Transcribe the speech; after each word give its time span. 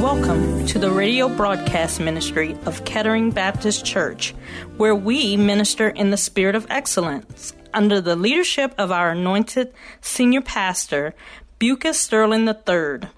Welcome 0.00 0.64
to 0.68 0.78
the 0.78 0.90
radio 0.90 1.28
broadcast 1.28 2.00
ministry 2.00 2.56
of 2.64 2.86
Kettering 2.86 3.30
Baptist 3.30 3.84
Church, 3.84 4.34
where 4.78 4.94
we 4.94 5.36
minister 5.36 5.90
in 5.90 6.08
the 6.08 6.16
spirit 6.16 6.54
of 6.54 6.66
excellence 6.70 7.52
under 7.74 8.00
the 8.00 8.16
leadership 8.16 8.74
of 8.78 8.90
our 8.90 9.10
anointed 9.10 9.74
senior 10.00 10.40
pastor, 10.40 11.14
Bucas 11.58 12.00
Sterling 12.00 12.48
III. 12.48 13.10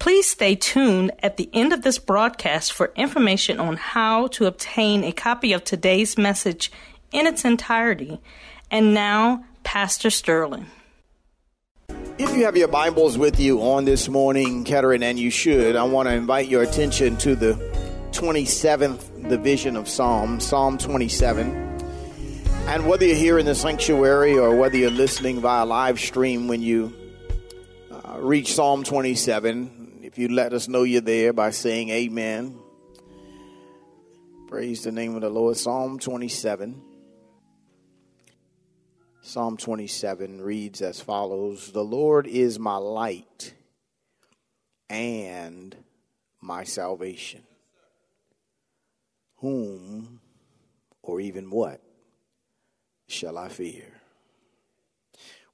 Please 0.00 0.28
stay 0.28 0.56
tuned 0.56 1.12
at 1.22 1.36
the 1.36 1.50
end 1.52 1.72
of 1.72 1.82
this 1.82 1.98
broadcast 1.98 2.72
for 2.72 2.90
information 2.96 3.60
on 3.60 3.76
how 3.76 4.26
to 4.28 4.46
obtain 4.46 5.04
a 5.04 5.12
copy 5.12 5.52
of 5.52 5.62
today's 5.62 6.18
message 6.18 6.72
in 7.12 7.26
its 7.26 7.44
entirety. 7.44 8.20
And 8.70 8.94
now, 8.94 9.44
Pastor 9.64 10.10
Sterling. 10.10 10.66
If 12.18 12.36
you 12.36 12.44
have 12.44 12.56
your 12.56 12.68
Bibles 12.68 13.16
with 13.16 13.40
you 13.40 13.62
on 13.62 13.84
this 13.84 14.08
morning, 14.08 14.64
Kettering, 14.64 15.02
and 15.02 15.18
you 15.18 15.30
should, 15.30 15.74
I 15.74 15.84
want 15.84 16.08
to 16.08 16.14
invite 16.14 16.48
your 16.48 16.62
attention 16.62 17.16
to 17.18 17.34
the 17.34 17.54
27th 18.12 19.28
division 19.28 19.76
of 19.76 19.88
Psalm, 19.88 20.38
Psalm 20.38 20.76
27. 20.76 21.48
And 22.66 22.86
whether 22.86 23.06
you're 23.06 23.16
here 23.16 23.38
in 23.38 23.46
the 23.46 23.54
sanctuary 23.54 24.38
or 24.38 24.54
whether 24.54 24.76
you're 24.76 24.90
listening 24.90 25.40
via 25.40 25.64
live 25.64 25.98
stream 25.98 26.46
when 26.46 26.60
you 26.60 26.92
uh, 27.90 28.18
reach 28.20 28.54
Psalm 28.54 28.84
27, 28.84 30.00
if 30.02 30.18
you 30.18 30.28
let 30.28 30.52
us 30.52 30.68
know 30.68 30.82
you're 30.82 31.00
there 31.00 31.32
by 31.32 31.50
saying 31.50 31.88
amen. 31.88 32.58
Praise 34.46 34.82
the 34.82 34.92
name 34.92 35.14
of 35.14 35.22
the 35.22 35.30
Lord. 35.30 35.56
Psalm 35.56 35.98
27. 35.98 36.89
Psalm 39.22 39.58
27 39.58 40.40
reads 40.40 40.80
as 40.80 41.00
follows 41.00 41.72
The 41.72 41.84
Lord 41.84 42.26
is 42.26 42.58
my 42.58 42.76
light 42.76 43.52
and 44.88 45.76
my 46.40 46.64
salvation. 46.64 47.42
Whom 49.36 50.20
or 51.02 51.20
even 51.20 51.50
what 51.50 51.82
shall 53.08 53.36
I 53.36 53.48
fear? 53.48 54.00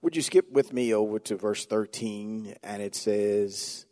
Would 0.00 0.14
you 0.14 0.22
skip 0.22 0.50
with 0.52 0.72
me 0.72 0.94
over 0.94 1.18
to 1.20 1.36
verse 1.36 1.66
13? 1.66 2.54
And 2.62 2.80
it 2.80 2.94
says, 2.94 3.84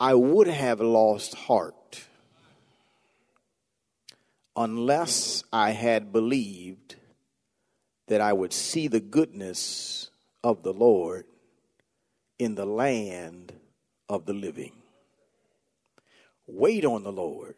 I 0.00 0.14
would 0.14 0.46
have 0.46 0.80
lost 0.80 1.34
heart 1.34 2.06
unless 4.56 5.44
I 5.52 5.70
had 5.72 6.12
believed 6.12 6.96
that 8.12 8.20
I 8.20 8.34
would 8.34 8.52
see 8.52 8.88
the 8.88 9.00
goodness 9.00 10.10
of 10.44 10.62
the 10.62 10.74
Lord 10.74 11.24
in 12.38 12.56
the 12.56 12.66
land 12.66 13.54
of 14.06 14.26
the 14.26 14.34
living. 14.34 14.74
Wait 16.46 16.84
on 16.84 17.04
the 17.04 17.10
Lord, 17.10 17.54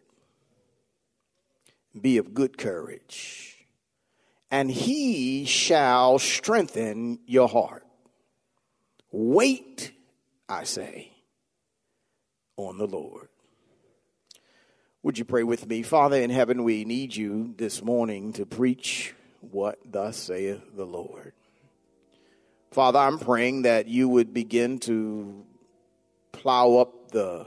be 2.01 2.19
of 2.19 2.35
good 2.35 2.57
courage, 2.57 3.67
and 4.49 4.71
he 4.71 5.45
shall 5.45 6.21
strengthen 6.21 7.19
your 7.27 7.49
heart. 7.49 7.85
Wait, 9.11 9.91
I 10.49 10.63
say, 10.63 11.11
on 12.57 12.79
the 12.79 12.87
Lord. 12.87 13.27
Would 15.03 15.19
you 15.19 15.25
pray 15.25 15.43
with 15.43 15.67
me? 15.67 15.83
Father 15.83 16.21
in 16.21 16.31
heaven, 16.31 16.63
we 16.63 16.85
need 16.85 17.17
you 17.17 17.55
this 17.57 17.83
morning 17.83 18.33
to 18.35 18.47
preach 18.47 19.15
what 19.53 19.79
thus 19.85 20.17
saith 20.17 20.61
the 20.75 20.87
Lord. 20.87 21.33
Father, 22.71 22.99
I'm 22.99 23.19
praying 23.19 23.63
that 23.63 23.87
you 23.87 24.09
would 24.09 24.35
begin 24.35 24.79
to 24.81 25.45
plow 26.33 26.77
up 26.77 27.11
the 27.13 27.47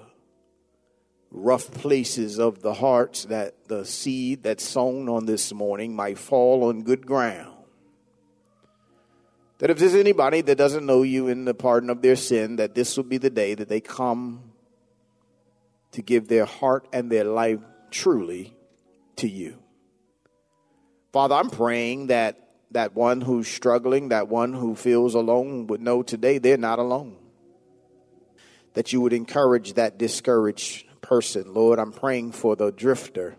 rough 1.32 1.70
places 1.72 2.40
of 2.40 2.62
the 2.62 2.74
hearts, 2.74 3.26
that 3.26 3.68
the 3.68 3.86
seed 3.86 4.44
that's 4.44 4.64
sown 4.64 5.10
on 5.10 5.26
this 5.26 5.54
morning 5.54 5.96
might 5.96 6.18
fall 6.18 6.64
on 6.64 6.84
good 6.84 7.06
ground. 7.06 7.54
That 9.60 9.70
if 9.70 9.80
there's 9.80 9.96
anybody 9.96 10.42
that 10.42 10.58
doesn't 10.58 10.86
know 10.86 11.02
you 11.02 11.28
in 11.28 11.46
the 11.46 11.54
pardon 11.54 11.90
of 11.90 12.02
their 12.02 12.16
sin, 12.16 12.58
that 12.58 12.76
this 12.76 12.96
will 12.96 13.04
be 13.04 13.18
the 13.18 13.30
day 13.30 13.56
that 13.56 13.68
they 13.68 13.82
come 13.82 14.52
to 15.92 16.02
give 16.02 16.28
their 16.28 16.46
heart 16.46 16.88
and 16.94 17.12
their 17.12 17.24
life 17.24 17.60
truly 17.90 18.56
to 19.18 19.28
you. 19.28 19.58
Father, 21.12 21.36
I'm 21.36 21.50
praying 21.50 22.08
that 22.08 22.48
that 22.72 22.94
one 22.96 23.22
who's 23.22 23.48
struggling, 23.48 24.10
that 24.10 24.28
one 24.28 24.54
who 24.54 24.76
feels 24.76 25.16
alone 25.16 25.68
would 25.68 25.82
know 25.82 26.04
today 26.04 26.38
they're 26.38 26.58
not 26.58 26.80
alone. 26.80 27.18
That 28.74 28.94
you 28.94 29.02
would 29.02 29.14
encourage 29.14 29.74
that 29.74 29.98
discouraged 29.98 30.86
person. 31.02 31.54
Lord, 31.54 31.80
I'm 31.80 31.94
praying 31.94 32.34
for 32.34 32.56
the 32.56 32.72
drifter, 32.72 33.38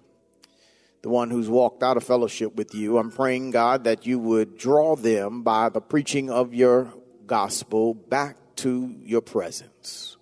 the 1.03 1.11
one 1.11 1.31
who's 1.31 1.49
walked 1.49 1.83
out 1.83 1.97
of 1.97 2.05
fellowship 2.05 2.57
with 2.57 2.75
you. 2.75 2.99
I'm 2.99 3.11
praying, 3.11 3.51
God, 3.51 3.85
that 3.85 4.07
you 4.07 4.19
would 4.19 4.57
draw 4.57 4.97
them 4.97 5.43
by 5.43 5.69
the 5.69 5.81
preaching 5.81 6.31
of 6.31 6.55
your 6.55 6.93
gospel 7.27 7.95
back 7.95 8.37
to 8.57 8.95
your 9.03 9.21
presence. 9.21 10.18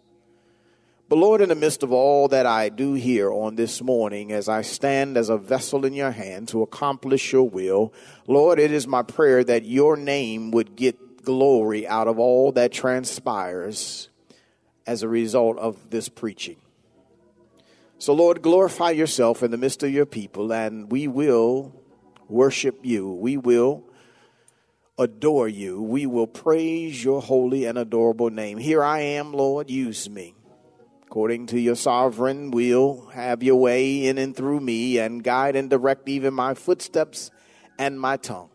But 1.08 1.18
Lord, 1.18 1.40
in 1.40 1.50
the 1.50 1.54
midst 1.54 1.84
of 1.84 1.92
all 1.92 2.26
that 2.28 2.46
I 2.46 2.68
do 2.68 2.94
here 2.94 3.30
on 3.30 3.54
this 3.54 3.80
morning, 3.80 4.32
as 4.32 4.48
I 4.48 4.62
stand 4.62 5.16
as 5.16 5.28
a 5.28 5.38
vessel 5.38 5.84
in 5.84 5.92
your 5.92 6.10
hand 6.10 6.48
to 6.48 6.62
accomplish 6.62 7.32
your 7.32 7.48
will, 7.48 7.92
Lord, 8.26 8.58
it 8.58 8.72
is 8.72 8.88
my 8.88 9.04
prayer 9.04 9.44
that 9.44 9.64
your 9.64 9.96
name 9.96 10.50
would 10.50 10.74
get 10.74 11.22
glory 11.22 11.86
out 11.86 12.08
of 12.08 12.18
all 12.18 12.50
that 12.52 12.72
transpires 12.72 14.08
as 14.84 15.04
a 15.04 15.08
result 15.08 15.58
of 15.58 15.90
this 15.90 16.08
preaching. 16.08 16.56
So, 17.98 18.12
Lord, 18.12 18.42
glorify 18.42 18.90
yourself 18.90 19.44
in 19.44 19.52
the 19.52 19.56
midst 19.56 19.84
of 19.84 19.92
your 19.92 20.06
people, 20.06 20.52
and 20.52 20.90
we 20.90 21.06
will 21.06 21.72
worship 22.28 22.80
you. 22.82 23.12
We 23.12 23.36
will 23.36 23.84
adore 24.98 25.46
you. 25.46 25.80
We 25.80 26.06
will 26.06 26.26
praise 26.26 27.04
your 27.04 27.22
holy 27.22 27.64
and 27.64 27.78
adorable 27.78 28.30
name. 28.30 28.58
Here 28.58 28.82
I 28.82 29.00
am, 29.00 29.32
Lord, 29.32 29.70
use 29.70 30.10
me 30.10 30.35
according 31.06 31.46
to 31.46 31.60
your 31.60 31.76
sovereign 31.76 32.50
will, 32.50 33.06
have 33.12 33.42
your 33.42 33.56
way 33.56 34.06
in 34.06 34.18
and 34.18 34.36
through 34.36 34.60
me 34.60 34.98
and 34.98 35.22
guide 35.22 35.54
and 35.54 35.70
direct 35.70 36.08
even 36.08 36.34
my 36.34 36.52
footsteps 36.52 37.30
and 37.78 37.98
my 38.00 38.16
tongue, 38.16 38.50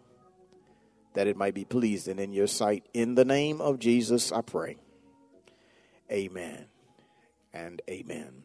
that 1.13 1.27
it 1.27 1.37
might 1.37 1.53
be 1.53 1.63
pleasing 1.63 2.19
in 2.19 2.33
your 2.33 2.47
sight. 2.47 2.83
In 2.93 3.15
the 3.15 3.23
name 3.23 3.61
of 3.61 3.79
Jesus, 3.79 4.31
I 4.31 4.41
pray. 4.41 4.77
Amen 6.11 6.65
and 7.53 7.81
amen. 7.89 8.43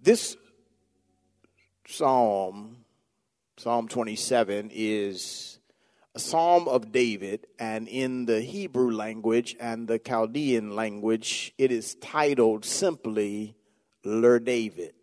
This 0.00 0.36
psalm, 1.86 2.78
Psalm 3.58 3.86
27, 3.86 4.70
is 4.72 5.58
psalm 6.18 6.68
of 6.68 6.92
David, 6.92 7.46
and 7.58 7.88
in 7.88 8.26
the 8.26 8.40
Hebrew 8.40 8.90
language 8.90 9.56
and 9.58 9.88
the 9.88 9.98
Chaldean 9.98 10.76
language, 10.76 11.54
it 11.56 11.72
is 11.72 11.94
titled 11.96 12.64
simply 12.64 13.56
Ler 14.04 14.38
David, 14.38 14.94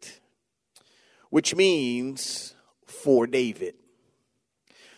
which 1.30 1.56
means 1.56 2.54
for 2.86 3.26
David. 3.26 3.76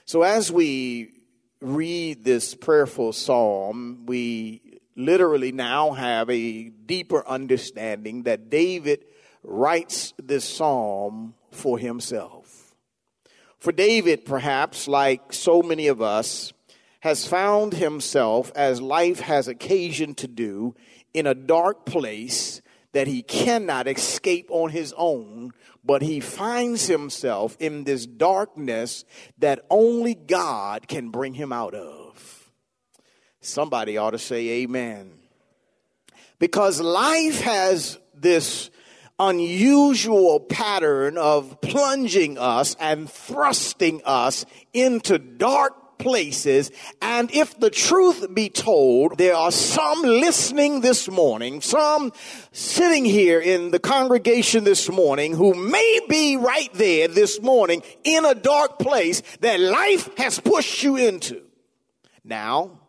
So 0.05 0.23
as 0.23 0.51
we 0.51 1.13
read 1.61 2.23
this 2.23 2.55
prayerful 2.55 3.13
psalm, 3.13 4.05
we 4.05 4.79
literally 4.95 5.51
now 5.51 5.91
have 5.91 6.29
a 6.29 6.69
deeper 6.69 7.25
understanding 7.27 8.23
that 8.23 8.49
David 8.49 9.05
writes 9.43 10.13
this 10.21 10.43
psalm 10.43 11.35
for 11.51 11.77
himself. 11.77 12.40
For 13.61 13.71
David, 13.71 14.25
perhaps, 14.25 14.87
like 14.87 15.31
so 15.31 15.61
many 15.61 15.87
of 15.87 16.01
us, 16.01 16.51
has 17.01 17.27
found 17.27 17.73
himself, 17.73 18.51
as 18.55 18.81
life 18.81 19.19
has 19.19 19.47
occasion 19.47 20.15
to 20.15 20.27
do, 20.27 20.73
in 21.13 21.27
a 21.27 21.35
dark 21.35 21.85
place 21.85 22.63
that 22.93 23.05
he 23.05 23.21
cannot 23.21 23.87
escape 23.87 24.47
on 24.49 24.71
his 24.71 24.95
own, 24.97 25.51
but 25.83 26.01
he 26.01 26.19
finds 26.19 26.87
himself 26.87 27.55
in 27.59 27.83
this 27.83 28.07
darkness 28.07 29.05
that 29.37 29.63
only 29.69 30.15
God 30.15 30.87
can 30.87 31.09
bring 31.09 31.35
him 31.35 31.53
out 31.53 31.75
of. 31.75 32.51
Somebody 33.41 33.95
ought 33.95 34.11
to 34.11 34.19
say 34.19 34.63
amen. 34.63 35.13
Because 36.39 36.81
life 36.81 37.41
has 37.41 37.99
this 38.15 38.71
unusual 39.21 40.39
pattern 40.39 41.15
of 41.17 41.61
plunging 41.61 42.39
us 42.39 42.75
and 42.79 43.09
thrusting 43.09 44.01
us 44.03 44.45
into 44.73 45.19
dark 45.19 45.99
places. 45.99 46.71
And 47.03 47.31
if 47.31 47.59
the 47.59 47.69
truth 47.69 48.33
be 48.33 48.49
told, 48.49 49.19
there 49.19 49.35
are 49.35 49.51
some 49.51 50.01
listening 50.01 50.81
this 50.81 51.07
morning, 51.07 51.61
some 51.61 52.11
sitting 52.51 53.05
here 53.05 53.39
in 53.39 53.69
the 53.69 53.77
congregation 53.77 54.63
this 54.63 54.89
morning 54.89 55.35
who 55.35 55.53
may 55.53 55.99
be 56.09 56.37
right 56.37 56.73
there 56.73 57.07
this 57.07 57.39
morning 57.39 57.83
in 58.03 58.25
a 58.25 58.33
dark 58.33 58.79
place 58.79 59.21
that 59.41 59.59
life 59.59 60.09
has 60.17 60.39
pushed 60.39 60.81
you 60.81 60.97
into. 60.97 61.43
Now, 62.23 62.79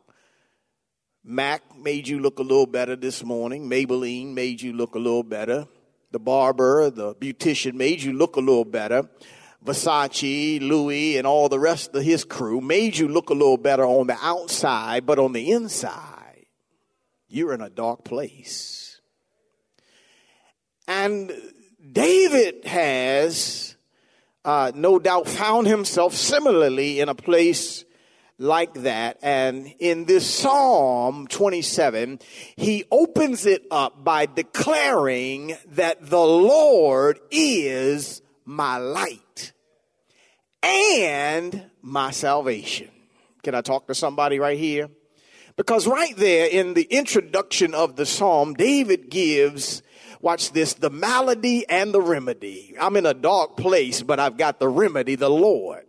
Mac 1.22 1.62
made 1.78 2.08
you 2.08 2.20
look 2.20 2.38
a 2.38 2.42
little 2.42 2.66
better 2.66 2.96
this 2.96 3.22
morning. 3.22 3.68
Maybelline 3.68 4.32
made 4.32 4.62
you 4.62 4.72
look 4.72 4.94
a 4.94 4.98
little 4.98 5.22
better. 5.22 5.68
The 6.12 6.20
barber, 6.20 6.90
the 6.90 7.14
beautician 7.14 7.74
made 7.74 8.02
you 8.02 8.12
look 8.12 8.36
a 8.36 8.40
little 8.40 8.66
better. 8.66 9.08
Versace, 9.64 10.60
Louis, 10.60 11.16
and 11.16 11.26
all 11.26 11.48
the 11.48 11.58
rest 11.58 11.94
of 11.94 12.02
his 12.02 12.24
crew 12.24 12.60
made 12.60 12.98
you 12.98 13.08
look 13.08 13.30
a 13.30 13.34
little 13.34 13.56
better 13.56 13.84
on 13.84 14.08
the 14.08 14.18
outside, 14.20 15.06
but 15.06 15.18
on 15.18 15.32
the 15.32 15.50
inside, 15.52 16.46
you're 17.28 17.54
in 17.54 17.62
a 17.62 17.70
dark 17.70 18.04
place. 18.04 19.00
And 20.86 21.32
David 21.92 22.66
has 22.66 23.76
uh, 24.44 24.72
no 24.74 24.98
doubt 24.98 25.28
found 25.28 25.66
himself 25.66 26.14
similarly 26.14 27.00
in 27.00 27.08
a 27.08 27.14
place 27.14 27.84
like 28.42 28.74
that. 28.74 29.18
And 29.22 29.72
in 29.78 30.04
this 30.04 30.28
Psalm 30.28 31.28
27, 31.28 32.18
he 32.56 32.84
opens 32.90 33.46
it 33.46 33.64
up 33.70 34.02
by 34.02 34.26
declaring 34.26 35.56
that 35.68 36.04
the 36.10 36.20
Lord 36.20 37.20
is 37.30 38.20
my 38.44 38.78
light 38.78 39.52
and 40.62 41.70
my 41.80 42.10
salvation. 42.10 42.90
Can 43.42 43.54
I 43.54 43.60
talk 43.60 43.86
to 43.86 43.94
somebody 43.94 44.38
right 44.38 44.58
here? 44.58 44.88
Because 45.56 45.86
right 45.86 46.16
there 46.16 46.46
in 46.46 46.74
the 46.74 46.84
introduction 46.84 47.74
of 47.74 47.96
the 47.96 48.06
psalm, 48.06 48.54
David 48.54 49.10
gives, 49.10 49.82
watch 50.20 50.52
this, 50.52 50.74
the 50.74 50.90
malady 50.90 51.68
and 51.68 51.92
the 51.92 52.00
remedy. 52.00 52.74
I'm 52.80 52.96
in 52.96 53.06
a 53.06 53.14
dark 53.14 53.56
place, 53.56 54.02
but 54.02 54.18
I've 54.18 54.36
got 54.36 54.58
the 54.58 54.68
remedy, 54.68 55.14
the 55.14 55.30
Lord. 55.30 55.84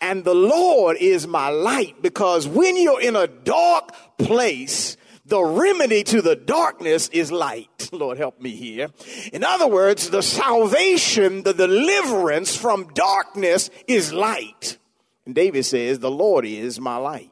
And 0.00 0.24
the 0.24 0.34
Lord 0.34 0.96
is 0.98 1.26
my 1.26 1.48
light 1.48 2.02
because 2.02 2.46
when 2.46 2.76
you're 2.76 3.00
in 3.00 3.16
a 3.16 3.26
dark 3.26 3.92
place, 4.18 4.96
the 5.26 5.42
remedy 5.42 6.04
to 6.04 6.20
the 6.20 6.36
darkness 6.36 7.08
is 7.08 7.32
light. 7.32 7.88
Lord, 7.92 8.18
help 8.18 8.40
me 8.40 8.50
here. 8.50 8.88
In 9.32 9.44
other 9.44 9.66
words, 9.66 10.10
the 10.10 10.22
salvation, 10.22 11.42
the 11.42 11.54
deliverance 11.54 12.56
from 12.56 12.92
darkness 12.94 13.70
is 13.86 14.12
light. 14.12 14.78
And 15.24 15.34
David 15.34 15.64
says, 15.64 15.98
The 15.98 16.10
Lord 16.10 16.44
is 16.44 16.78
my 16.78 16.96
light. 16.96 17.30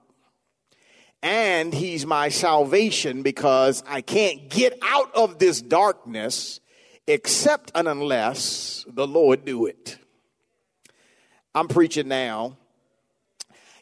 And 1.23 1.73
he's 1.73 2.05
my 2.05 2.31
salvation 2.31 3.23
because 3.23 3.85
I 3.87 4.01
can't 4.01 4.49
get 4.49 4.77
out 4.83 5.15
of 5.15 5.39
this 5.39 5.63
darkness 5.63 6.61
except 7.07 7.71
and 7.75 7.87
unless 7.87 8.85
the 8.89 9.07
Lord 9.07 9.45
do 9.45 9.67
it. 9.67 9.99
I'm 11.55 11.69
preaching 11.69 12.09
now. 12.09 12.57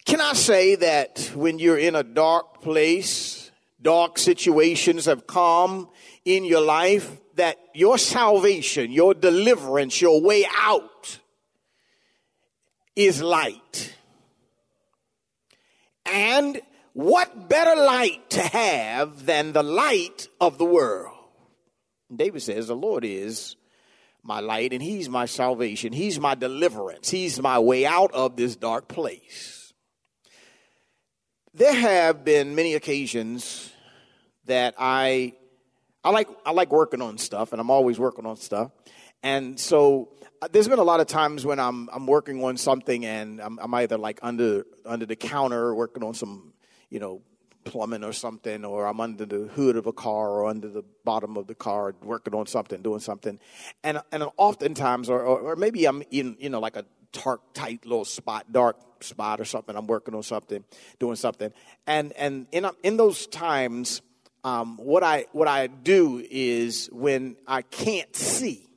Can 0.05 0.21
I 0.21 0.33
say 0.33 0.75
that 0.77 1.31
when 1.35 1.59
you're 1.59 1.79
in 1.79 1.95
a 1.95 2.03
dark 2.03 2.63
place, 2.63 3.51
dark 3.81 4.19
situations 4.19 5.05
have 5.05 5.27
come 5.27 5.89
in 6.25 6.45
your 6.45 6.63
life, 6.63 7.19
that 7.37 7.59
your 7.75 7.97
salvation, 7.99 8.91
your 8.91 9.15
deliverance, 9.15 10.01
your 10.01 10.21
way 10.21 10.47
out 10.59 11.19
is 12.97 13.23
light. 13.23 13.95
And 16.07 16.61
what 16.93 17.49
better 17.49 17.81
light 17.81 18.31
to 18.31 18.43
have 18.43 19.27
than 19.27 19.53
the 19.53 19.63
light 19.63 20.29
of 20.41 20.59
the 20.59 20.65
world? 20.65 21.17
David 22.15 22.43
says, 22.43 22.67
The 22.67 22.77
Lord 22.77 23.05
is 23.05 23.55
my 24.23 24.41
light 24.41 24.73
and 24.73 24.83
He's 24.83 25.09
my 25.09 25.27
salvation. 25.27 25.93
He's 25.93 26.19
my 26.21 26.35
deliverance. 26.35 27.11
He's 27.11 27.41
my 27.41 27.59
way 27.59 27.87
out 27.87 28.13
of 28.13 28.37
this 28.37 28.57
dark 28.57 28.89
place. 28.89 29.73
There 31.55 31.75
have 31.75 32.25
been 32.25 32.55
many 32.55 32.75
occasions 32.75 33.73
that 34.47 34.75
I 34.79 35.35
I 36.05 36.11
like 36.11 36.29
I 36.47 36.53
like 36.53 36.73
working 36.73 37.03
on 37.03 37.19
stuff, 37.19 37.53
and 37.53 37.61
I'm 37.61 37.71
always 37.71 37.99
working 37.99 38.27
on 38.27 38.37
stuff. 38.37 38.71
And 39.23 39.59
so 39.61 40.11
uh, 40.41 40.49
there's 40.51 40.69
been 40.69 40.79
a 40.79 40.85
lot 40.85 41.01
of 41.01 41.07
times 41.07 41.45
when 41.45 41.59
I'm 41.59 41.89
I'm 41.93 42.07
working 42.07 42.43
on 42.43 42.57
something, 42.57 43.05
and 43.05 43.41
I'm, 43.41 43.59
I'm 43.59 43.75
either 43.75 43.99
like 43.99 44.21
under 44.23 44.65
under 44.87 45.07
the 45.07 45.17
counter 45.17 45.75
working 45.75 46.03
on 46.03 46.15
some 46.15 46.53
you 46.89 47.01
know 47.01 47.23
plumbing 47.65 48.05
or 48.05 48.13
something, 48.13 48.65
or 48.65 48.87
I'm 48.87 49.01
under 49.01 49.27
the 49.27 49.49
hood 49.49 49.77
of 49.77 49.87
a 49.87 49.93
car 49.93 50.31
or 50.31 50.47
under 50.47 50.69
the 50.69 50.83
bottom 51.05 51.37
of 51.37 51.47
the 51.47 51.55
car 51.55 51.95
working 52.03 52.35
on 52.35 52.47
something, 52.47 52.83
doing 52.83 53.01
something, 53.01 53.39
and 53.83 54.01
and 54.13 54.25
oftentimes, 54.37 55.11
or 55.11 55.23
or, 55.23 55.57
maybe 55.57 55.87
I'm 55.87 56.03
in 56.11 56.37
you 56.39 56.51
know 56.51 56.61
like 56.61 56.77
a 56.77 56.85
dark, 57.13 57.41
tight 57.55 57.85
little 57.85 58.05
spot, 58.05 58.53
dark 58.53 58.77
spot 59.03 59.41
or 59.41 59.45
something. 59.45 59.77
I'm 59.77 59.87
working 59.87 60.15
on 60.15 60.23
something, 60.23 60.65
doing 60.99 61.17
something, 61.17 61.53
and 61.87 62.13
and 62.13 62.47
in 62.53 62.67
in 62.83 62.97
those 62.97 63.27
times, 63.27 64.03
um, 64.45 64.77
what 64.79 65.03
I 65.03 65.27
what 65.33 65.49
I 65.49 65.67
do 65.67 66.25
is 66.31 66.89
when 66.93 67.37
I 67.47 67.63
can't 67.63 68.15
see, 68.15 68.70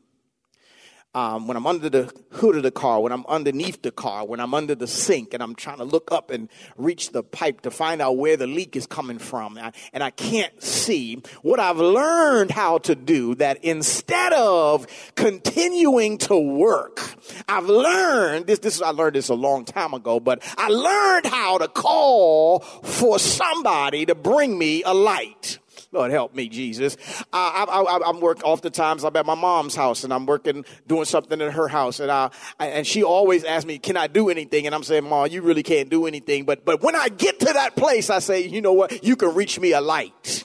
um, 1.14 1.48
when 1.48 1.58
I'm 1.58 1.68
under 1.68 1.90
the 1.90 2.12
hood 2.32 2.56
of 2.58 2.64
the 2.64 2.72
car, 2.72 3.02
when 3.02 3.12
I'm 3.12 3.26
underneath 3.28 3.82
the 3.82 3.92
car, 3.92 4.26
when 4.26 4.40
I'm 4.40 4.54
under 4.54 4.76
the 4.76 4.88
sink, 4.88 5.34
and 5.34 5.44
I'm 5.44 5.56
trying 5.56 5.78
to 5.78 5.84
look 5.84 6.12
up 6.12 6.32
and 6.32 6.50
reach 6.78 7.12
the 7.12 7.24
pipe 7.24 7.62
to 7.62 7.72
find 7.72 8.02
out 8.02 8.18
where 8.18 8.38
the 8.38 8.48
leak 8.48 8.76
is 8.76 8.88
coming 8.88 9.20
from, 9.20 9.60
and 9.94 10.04
I 10.04 10.10
can't 10.10 10.62
see, 10.62 11.22
what 11.42 11.60
I've 11.60 11.78
learned 11.78 12.52
how 12.52 12.80
to 12.80 12.96
do 12.96 13.36
that 13.36 13.64
instead 13.64 14.34
of 14.34 14.88
continuing 15.16 16.18
to 16.20 16.38
work, 16.38 17.02
I've 17.48 17.68
learned 17.68 18.48
this. 18.48 18.60
This 18.60 18.82
I 18.82 18.90
learned 18.90 19.16
this 19.16 19.30
a 19.30 19.36
long 19.36 19.66
time 19.66 19.94
ago, 19.94 20.20
but 20.20 20.42
I 20.58 20.70
learned 20.70 21.26
how 21.28 21.58
to 21.58 21.68
call 21.68 22.60
for 22.60 23.20
somebody 23.20 24.06
to 24.06 24.16
bring 24.16 24.58
me 24.58 24.84
a 24.84 24.94
light. 24.94 25.60
Lord 25.94 26.12
help 26.12 26.34
me, 26.34 26.50
Jesus. 26.50 26.98
I, 27.32 27.66
I, 27.70 28.10
am 28.10 28.20
working 28.20 28.44
oftentimes. 28.44 29.04
I'm 29.04 29.16
at 29.16 29.26
my 29.26 29.36
mom's 29.36 29.76
house 29.76 30.04
and 30.04 30.12
I'm 30.12 30.26
working, 30.26 30.66
doing 30.88 31.06
something 31.06 31.40
at 31.40 31.54
her 31.54 31.68
house, 31.68 32.00
and 32.00 32.12
I, 32.12 32.32
and 32.60 32.86
she 32.86 33.04
always 33.04 33.44
asks 33.44 33.68
me, 33.68 33.78
"Can 33.78 33.96
I 33.96 34.08
do 34.08 34.30
anything?" 34.30 34.66
And 34.66 34.74
I'm 34.74 34.84
saying, 34.84 35.04
"Mom, 35.08 35.28
you 35.28 35.44
really 35.44 35.64
can't 35.64 35.90
do 35.90 36.08
anything." 36.08 36.46
But 36.46 36.66
but 36.66 36.82
when 36.82 36.96
I 36.96 37.10
get 37.10 37.40
to 37.42 37.46
that 37.54 37.76
place, 37.76 38.10
I 38.10 38.20
say, 38.20 38.48
"You 38.48 38.62
know 38.62 38.74
what? 38.74 39.04
You 39.04 39.16
can 39.16 39.36
reach 39.36 39.60
me 39.60 39.74
a 39.74 39.82
light." 39.82 40.44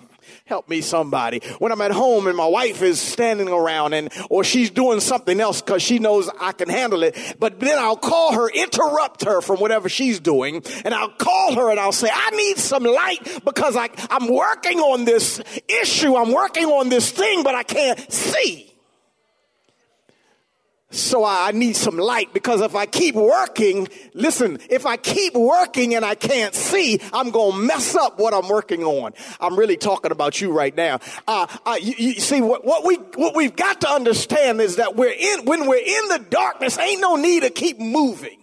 Help 0.48 0.66
me 0.66 0.80
somebody. 0.80 1.40
When 1.58 1.72
I'm 1.72 1.80
at 1.82 1.90
home 1.90 2.26
and 2.26 2.34
my 2.34 2.46
wife 2.46 2.80
is 2.80 2.98
standing 2.98 3.50
around 3.50 3.92
and, 3.92 4.10
or 4.30 4.44
she's 4.44 4.70
doing 4.70 5.00
something 5.00 5.38
else 5.40 5.60
because 5.60 5.82
she 5.82 5.98
knows 5.98 6.30
I 6.40 6.52
can 6.52 6.70
handle 6.70 7.02
it, 7.02 7.36
but 7.38 7.60
then 7.60 7.78
I'll 7.78 7.98
call 7.98 8.32
her, 8.32 8.48
interrupt 8.48 9.26
her 9.26 9.42
from 9.42 9.60
whatever 9.60 9.90
she's 9.90 10.20
doing, 10.20 10.62
and 10.86 10.94
I'll 10.94 11.10
call 11.10 11.54
her 11.54 11.70
and 11.70 11.78
I'll 11.78 11.92
say, 11.92 12.08
I 12.10 12.30
need 12.30 12.56
some 12.56 12.84
light 12.84 13.42
because 13.44 13.76
I, 13.76 13.90
I'm 14.08 14.32
working 14.32 14.78
on 14.78 15.04
this 15.04 15.38
issue. 15.68 16.16
I'm 16.16 16.32
working 16.32 16.64
on 16.64 16.88
this 16.88 17.10
thing, 17.10 17.42
but 17.42 17.54
I 17.54 17.62
can't 17.62 18.10
see. 18.10 18.72
So 20.90 21.22
I 21.22 21.52
need 21.52 21.76
some 21.76 21.98
light 21.98 22.32
because 22.32 22.62
if 22.62 22.74
I 22.74 22.86
keep 22.86 23.14
working, 23.14 23.88
listen, 24.14 24.58
if 24.70 24.86
I 24.86 24.96
keep 24.96 25.34
working 25.34 25.94
and 25.94 26.02
I 26.02 26.14
can't 26.14 26.54
see, 26.54 26.98
I'm 27.12 27.30
going 27.30 27.52
to 27.52 27.58
mess 27.58 27.94
up 27.94 28.18
what 28.18 28.32
I'm 28.32 28.48
working 28.48 28.82
on. 28.82 29.12
I'm 29.38 29.58
really 29.58 29.76
talking 29.76 30.12
about 30.12 30.40
you 30.40 30.50
right 30.50 30.74
now. 30.74 31.00
Uh, 31.26 31.46
uh, 31.66 31.76
you, 31.78 31.94
you, 31.98 32.14
see, 32.14 32.40
what, 32.40 32.64
what, 32.64 32.86
we, 32.86 32.94
what 33.16 33.36
we've 33.36 33.54
got 33.54 33.82
to 33.82 33.90
understand 33.90 34.62
is 34.62 34.76
that 34.76 34.96
we're 34.96 35.12
in, 35.12 35.44
when 35.44 35.66
we're 35.66 35.76
in 35.76 36.08
the 36.08 36.24
darkness, 36.30 36.78
ain't 36.78 37.02
no 37.02 37.16
need 37.16 37.42
to 37.42 37.50
keep 37.50 37.78
moving. 37.78 38.38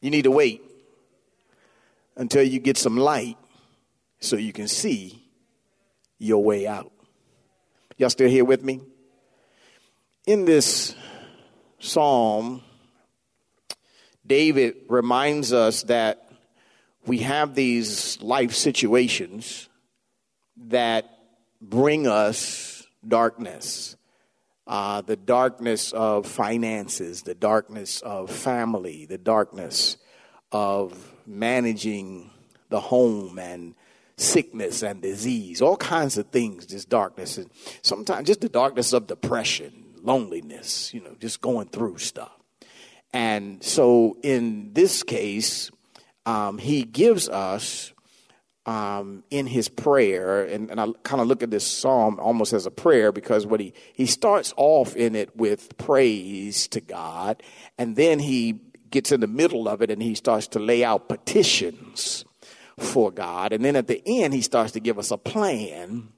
You 0.00 0.10
need 0.10 0.22
to 0.22 0.32
wait 0.32 0.62
until 2.16 2.42
you 2.42 2.58
get 2.58 2.76
some 2.76 2.96
light 2.96 3.36
so 4.18 4.34
you 4.34 4.52
can 4.52 4.66
see 4.66 5.22
your 6.18 6.42
way 6.42 6.66
out. 6.66 6.90
Y'all 7.98 8.10
still 8.10 8.28
here 8.28 8.44
with 8.44 8.64
me? 8.64 8.80
In 10.26 10.44
this 10.44 10.94
psalm, 11.78 12.62
David 14.26 14.74
reminds 14.88 15.52
us 15.52 15.84
that 15.84 16.28
we 17.06 17.18
have 17.18 17.54
these 17.54 18.20
life 18.20 18.52
situations 18.52 19.68
that 20.56 21.08
bring 21.60 22.08
us 22.08 22.84
darkness. 23.06 23.96
Uh, 24.66 25.00
the 25.00 25.14
darkness 25.14 25.92
of 25.92 26.26
finances, 26.26 27.22
the 27.22 27.36
darkness 27.36 28.00
of 28.00 28.28
family, 28.28 29.06
the 29.06 29.18
darkness 29.18 29.96
of 30.50 31.14
managing 31.24 32.30
the 32.68 32.80
home 32.80 33.38
and 33.38 33.76
sickness 34.16 34.82
and 34.82 35.00
disease, 35.00 35.62
all 35.62 35.76
kinds 35.76 36.18
of 36.18 36.26
things, 36.30 36.66
this 36.66 36.84
darkness. 36.84 37.38
And 37.38 37.48
sometimes 37.82 38.26
just 38.26 38.40
the 38.40 38.48
darkness 38.48 38.92
of 38.92 39.06
depression, 39.06 39.85
loneliness, 40.06 40.94
you 40.94 41.00
know, 41.00 41.14
just 41.20 41.40
going 41.40 41.68
through 41.68 41.98
stuff. 41.98 42.32
And 43.12 43.62
so 43.62 44.16
in 44.22 44.72
this 44.72 45.02
case, 45.02 45.70
um, 46.24 46.58
he 46.58 46.82
gives 46.82 47.28
us 47.28 47.92
um, 48.66 49.22
in 49.30 49.46
his 49.46 49.68
prayer, 49.68 50.44
and, 50.44 50.70
and 50.70 50.80
I 50.80 50.88
kind 51.04 51.20
of 51.20 51.28
look 51.28 51.42
at 51.42 51.50
this 51.50 51.64
psalm 51.64 52.18
almost 52.18 52.52
as 52.52 52.66
a 52.66 52.70
prayer 52.70 53.12
because 53.12 53.46
what 53.46 53.60
he, 53.60 53.74
he 53.94 54.06
starts 54.06 54.52
off 54.56 54.96
in 54.96 55.14
it 55.14 55.36
with 55.36 55.78
praise 55.78 56.66
to 56.68 56.80
God, 56.80 57.42
and 57.78 57.94
then 57.94 58.18
he 58.18 58.60
gets 58.90 59.12
in 59.12 59.20
the 59.20 59.26
middle 59.26 59.68
of 59.68 59.82
it 59.82 59.90
and 59.90 60.02
he 60.02 60.14
starts 60.14 60.48
to 60.48 60.58
lay 60.58 60.84
out 60.84 61.08
petitions 61.08 62.24
for 62.78 63.10
God. 63.10 63.52
And 63.52 63.64
then 63.64 63.76
at 63.76 63.86
the 63.86 64.02
end, 64.06 64.34
he 64.34 64.42
starts 64.42 64.72
to 64.72 64.80
give 64.80 64.98
us 64.98 65.10
a 65.10 65.18
plan 65.18 66.08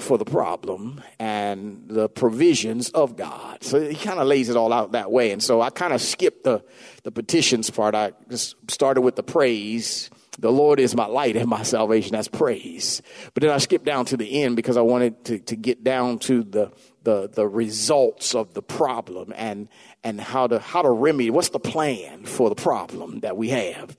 for 0.00 0.18
the 0.18 0.24
problem 0.24 1.02
and 1.18 1.84
the 1.88 2.08
provisions 2.08 2.90
of 2.90 3.16
God. 3.16 3.62
So 3.62 3.80
he 3.80 3.94
kind 3.94 4.18
of 4.18 4.26
lays 4.26 4.48
it 4.48 4.56
all 4.56 4.72
out 4.72 4.92
that 4.92 5.10
way. 5.10 5.30
And 5.30 5.42
so 5.42 5.60
I 5.60 5.70
kind 5.70 5.92
of 5.92 6.00
skipped 6.00 6.44
the, 6.44 6.64
the 7.02 7.12
petitions 7.12 7.70
part. 7.70 7.94
I 7.94 8.12
just 8.28 8.56
started 8.70 9.00
with 9.00 9.16
the 9.16 9.22
praise. 9.22 10.10
The 10.38 10.52
Lord 10.52 10.80
is 10.80 10.94
my 10.94 11.06
light 11.06 11.36
and 11.36 11.48
my 11.48 11.62
salvation. 11.62 12.12
That's 12.12 12.28
praise. 12.28 13.00
But 13.32 13.42
then 13.42 13.50
I 13.50 13.58
skipped 13.58 13.86
down 13.86 14.04
to 14.06 14.16
the 14.16 14.42
end 14.42 14.56
because 14.56 14.76
I 14.76 14.82
wanted 14.82 15.24
to, 15.26 15.38
to 15.38 15.56
get 15.56 15.82
down 15.82 16.18
to 16.20 16.42
the, 16.42 16.72
the, 17.04 17.28
the 17.28 17.46
results 17.46 18.34
of 18.34 18.52
the 18.52 18.62
problem 18.62 19.32
and, 19.34 19.68
and 20.04 20.20
how 20.20 20.46
to, 20.46 20.58
how 20.58 20.82
to 20.82 20.90
remedy. 20.90 21.30
What's 21.30 21.48
the 21.50 21.60
plan 21.60 22.24
for 22.24 22.48
the 22.50 22.54
problem 22.54 23.20
that 23.20 23.36
we 23.36 23.48
have? 23.50 23.96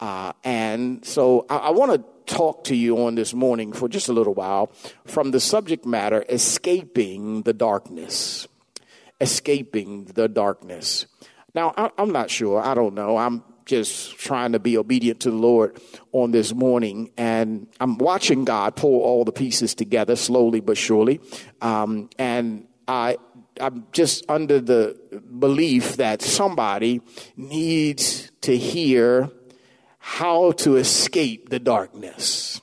Uh, 0.00 0.32
and 0.44 1.04
so 1.04 1.46
I, 1.48 1.56
I 1.56 1.70
want 1.70 1.92
to 1.92 2.34
talk 2.34 2.64
to 2.64 2.76
you 2.76 3.04
on 3.04 3.14
this 3.14 3.32
morning 3.32 3.72
for 3.72 3.88
just 3.88 4.08
a 4.08 4.12
little 4.12 4.34
while 4.34 4.72
from 5.04 5.30
the 5.30 5.40
subject 5.40 5.86
matter 5.86 6.24
escaping 6.28 7.42
the 7.42 7.52
darkness. 7.52 8.48
Escaping 9.20 10.06
the 10.06 10.28
darkness. 10.28 11.06
Now, 11.54 11.72
I, 11.76 11.90
I'm 11.96 12.12
not 12.12 12.30
sure. 12.30 12.60
I 12.60 12.74
don't 12.74 12.94
know. 12.94 13.16
I'm 13.16 13.42
just 13.64 14.16
trying 14.18 14.52
to 14.52 14.58
be 14.58 14.78
obedient 14.78 15.20
to 15.20 15.30
the 15.30 15.36
Lord 15.36 15.80
on 16.12 16.30
this 16.30 16.54
morning. 16.54 17.10
And 17.16 17.66
I'm 17.80 17.98
watching 17.98 18.44
God 18.44 18.76
pull 18.76 19.00
all 19.00 19.24
the 19.24 19.32
pieces 19.32 19.74
together 19.74 20.16
slowly 20.16 20.60
but 20.60 20.76
surely. 20.76 21.20
Um, 21.60 22.10
and 22.18 22.68
I, 22.86 23.16
I'm 23.60 23.86
just 23.92 24.24
under 24.28 24.60
the 24.60 24.98
belief 25.38 25.96
that 25.96 26.22
somebody 26.22 27.00
needs 27.36 28.30
to 28.42 28.56
hear 28.56 29.30
how 30.06 30.52
to 30.52 30.76
escape 30.76 31.48
the 31.48 31.58
darkness. 31.58 32.60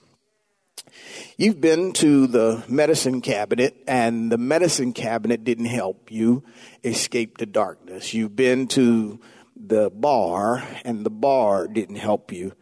You've 1.37 1.59
been 1.59 1.91
to 1.93 2.25
the 2.25 2.63
medicine 2.69 3.19
cabinet, 3.19 3.75
and 3.85 4.31
the 4.31 4.37
medicine 4.37 4.93
cabinet 4.93 5.43
didn't 5.43 5.65
help 5.65 6.09
you 6.09 6.45
escape 6.85 7.37
the 7.37 7.45
darkness. 7.45 8.13
You've 8.13 8.35
been 8.35 8.67
to 8.69 9.19
the 9.57 9.89
bar, 9.89 10.63
and 10.85 11.05
the 11.05 11.09
bar 11.09 11.67
didn't 11.67 11.97
help 11.97 12.31
you 12.31 12.53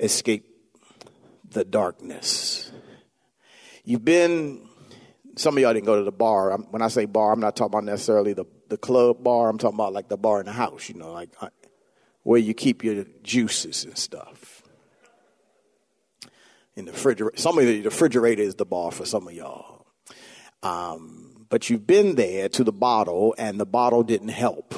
escape 0.00 0.46
the 1.50 1.64
darkness. 1.64 2.72
You've 3.84 4.06
been, 4.06 4.66
some 5.36 5.54
of 5.58 5.62
y'all 5.62 5.74
didn't 5.74 5.86
go 5.86 5.98
to 5.98 6.04
the 6.04 6.12
bar. 6.12 6.56
When 6.70 6.80
I 6.80 6.88
say 6.88 7.04
bar, 7.04 7.34
I'm 7.34 7.40
not 7.40 7.56
talking 7.56 7.74
about 7.74 7.84
necessarily 7.84 8.32
the, 8.32 8.46
the 8.68 8.78
club 8.78 9.22
bar. 9.22 9.50
I'm 9.50 9.58
talking 9.58 9.76
about 9.76 9.92
like 9.92 10.08
the 10.08 10.16
bar 10.16 10.40
in 10.40 10.46
the 10.46 10.52
house, 10.52 10.88
you 10.88 10.94
know, 10.94 11.12
like 11.12 11.28
uh, 11.42 11.50
where 12.22 12.38
you 12.38 12.54
keep 12.54 12.84
your 12.84 13.04
juices 13.22 13.84
and 13.84 13.96
stuff. 13.96 14.62
In 16.76 16.84
the 16.84 16.92
refrigerator, 16.92 17.36
some 17.36 17.58
of 17.58 17.66
the 17.66 17.82
refrigerator 17.82 18.42
is 18.42 18.54
the 18.54 18.64
bar 18.64 18.90
for 18.90 19.04
some 19.04 19.26
of 19.26 19.34
y'all. 19.34 19.86
Um, 20.62 21.46
but 21.48 21.68
you've 21.68 21.86
been 21.86 22.14
there 22.14 22.48
to 22.50 22.64
the 22.64 22.72
bottle, 22.72 23.34
and 23.36 23.58
the 23.58 23.66
bottle 23.66 24.02
didn't 24.02 24.28
help, 24.28 24.74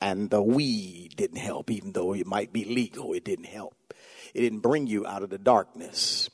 and 0.00 0.28
the 0.28 0.42
weed 0.42 1.14
didn't 1.16 1.38
help, 1.38 1.70
even 1.70 1.92
though 1.92 2.14
it 2.14 2.26
might 2.26 2.52
be 2.52 2.64
legal. 2.64 3.14
It 3.14 3.24
didn't 3.24 3.46
help. 3.46 3.74
It 4.34 4.40
didn't 4.40 4.60
bring 4.60 4.86
you 4.86 5.06
out 5.06 5.22
of 5.22 5.30
the 5.30 5.38
darkness. 5.38 6.28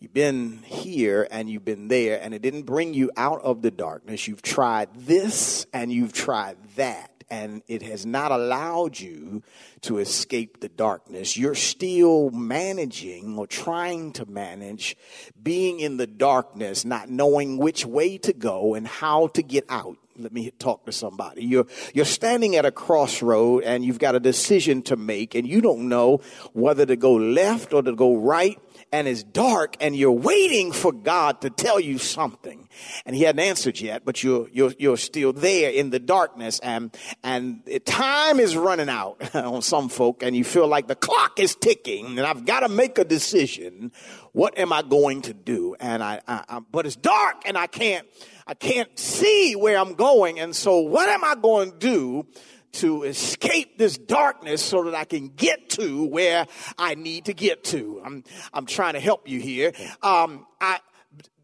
You've 0.00 0.14
been 0.14 0.64
here 0.64 1.28
and 1.30 1.48
you've 1.48 1.64
been 1.64 1.86
there, 1.86 2.20
and 2.20 2.34
it 2.34 2.42
didn't 2.42 2.62
bring 2.62 2.92
you 2.92 3.12
out 3.16 3.40
of 3.42 3.62
the 3.62 3.70
darkness. 3.70 4.26
You've 4.26 4.42
tried 4.42 4.88
this 4.96 5.64
and 5.72 5.92
you've 5.92 6.12
tried 6.12 6.56
that 6.74 7.11
and 7.32 7.62
it 7.66 7.80
has 7.80 8.04
not 8.04 8.30
allowed 8.30 9.00
you 9.00 9.42
to 9.80 9.96
escape 9.96 10.60
the 10.60 10.68
darkness. 10.68 11.34
You're 11.34 11.54
still 11.54 12.28
managing 12.30 13.38
or 13.38 13.46
trying 13.46 14.12
to 14.12 14.26
manage 14.26 14.98
being 15.42 15.80
in 15.80 15.96
the 15.96 16.06
darkness, 16.06 16.84
not 16.84 17.08
knowing 17.08 17.56
which 17.56 17.86
way 17.86 18.18
to 18.18 18.34
go 18.34 18.74
and 18.74 18.86
how 18.86 19.28
to 19.28 19.42
get 19.42 19.64
out. 19.70 19.96
Let 20.18 20.34
me 20.34 20.50
talk 20.58 20.84
to 20.84 20.92
somebody. 20.92 21.42
You're, 21.42 21.66
you're 21.94 22.04
standing 22.04 22.54
at 22.56 22.66
a 22.66 22.70
crossroad 22.70 23.64
and 23.64 23.82
you've 23.82 23.98
got 23.98 24.14
a 24.14 24.20
decision 24.20 24.82
to 24.82 24.96
make 24.96 25.34
and 25.34 25.48
you 25.48 25.62
don't 25.62 25.88
know 25.88 26.20
whether 26.52 26.84
to 26.84 26.96
go 26.96 27.14
left 27.14 27.72
or 27.72 27.82
to 27.82 27.94
go 27.94 28.14
right 28.14 28.60
and 28.92 29.08
it's 29.08 29.22
dark 29.22 29.76
and 29.80 29.96
you're 29.96 30.12
waiting 30.12 30.70
for 30.70 30.92
God 30.92 31.40
to 31.40 31.50
tell 31.50 31.80
you 31.80 31.96
something. 31.96 32.68
And 33.06 33.16
he 33.16 33.22
hadn't 33.22 33.40
answered 33.40 33.80
yet, 33.80 34.04
but 34.04 34.22
you're, 34.22 34.48
you're, 34.52 34.72
you're 34.78 34.98
still 34.98 35.32
there 35.32 35.70
in 35.70 35.90
the 35.90 35.98
darkness 35.98 36.58
and, 36.60 36.94
and 37.24 37.62
time 37.86 38.38
is 38.38 38.56
running 38.56 38.90
out 38.90 39.34
on 39.34 39.62
some 39.62 39.88
folk 39.88 40.22
and 40.22 40.36
you 40.36 40.44
feel 40.44 40.68
like 40.68 40.88
the 40.88 40.94
clock 40.94 41.40
is 41.40 41.54
ticking 41.54 42.18
and 42.18 42.20
I've 42.20 42.44
got 42.44 42.60
to 42.60 42.68
make 42.68 42.98
a 42.98 43.04
decision. 43.04 43.92
What 44.32 44.58
am 44.58 44.72
I 44.72 44.82
going 44.82 45.22
to 45.22 45.34
do? 45.34 45.74
And 45.80 46.02
I, 46.02 46.20
I, 46.28 46.44
I 46.48 46.60
but 46.70 46.84
it's 46.84 46.96
dark 46.96 47.42
and 47.46 47.56
I 47.56 47.66
can't, 47.66 48.06
I 48.46 48.54
can't 48.54 48.98
see 48.98 49.54
where 49.54 49.78
I'm 49.78 49.94
going. 49.94 50.38
And 50.38 50.54
so 50.54 50.80
what 50.80 51.08
am 51.08 51.24
I 51.24 51.34
going 51.34 51.72
to 51.72 51.78
do? 51.78 52.26
To 52.72 53.02
escape 53.04 53.78
this 53.78 53.98
darkness 53.98 54.62
so 54.62 54.84
that 54.84 54.94
I 54.94 55.04
can 55.04 55.28
get 55.28 55.70
to 55.70 56.04
where 56.06 56.46
I 56.78 56.94
need 56.94 57.26
to 57.26 57.34
get 57.34 57.64
to. 57.64 58.00
I'm, 58.04 58.24
I'm 58.52 58.66
trying 58.66 58.94
to 58.94 59.00
help 59.00 59.28
you 59.28 59.40
here. 59.40 59.72
Um, 60.02 60.46
I, 60.60 60.80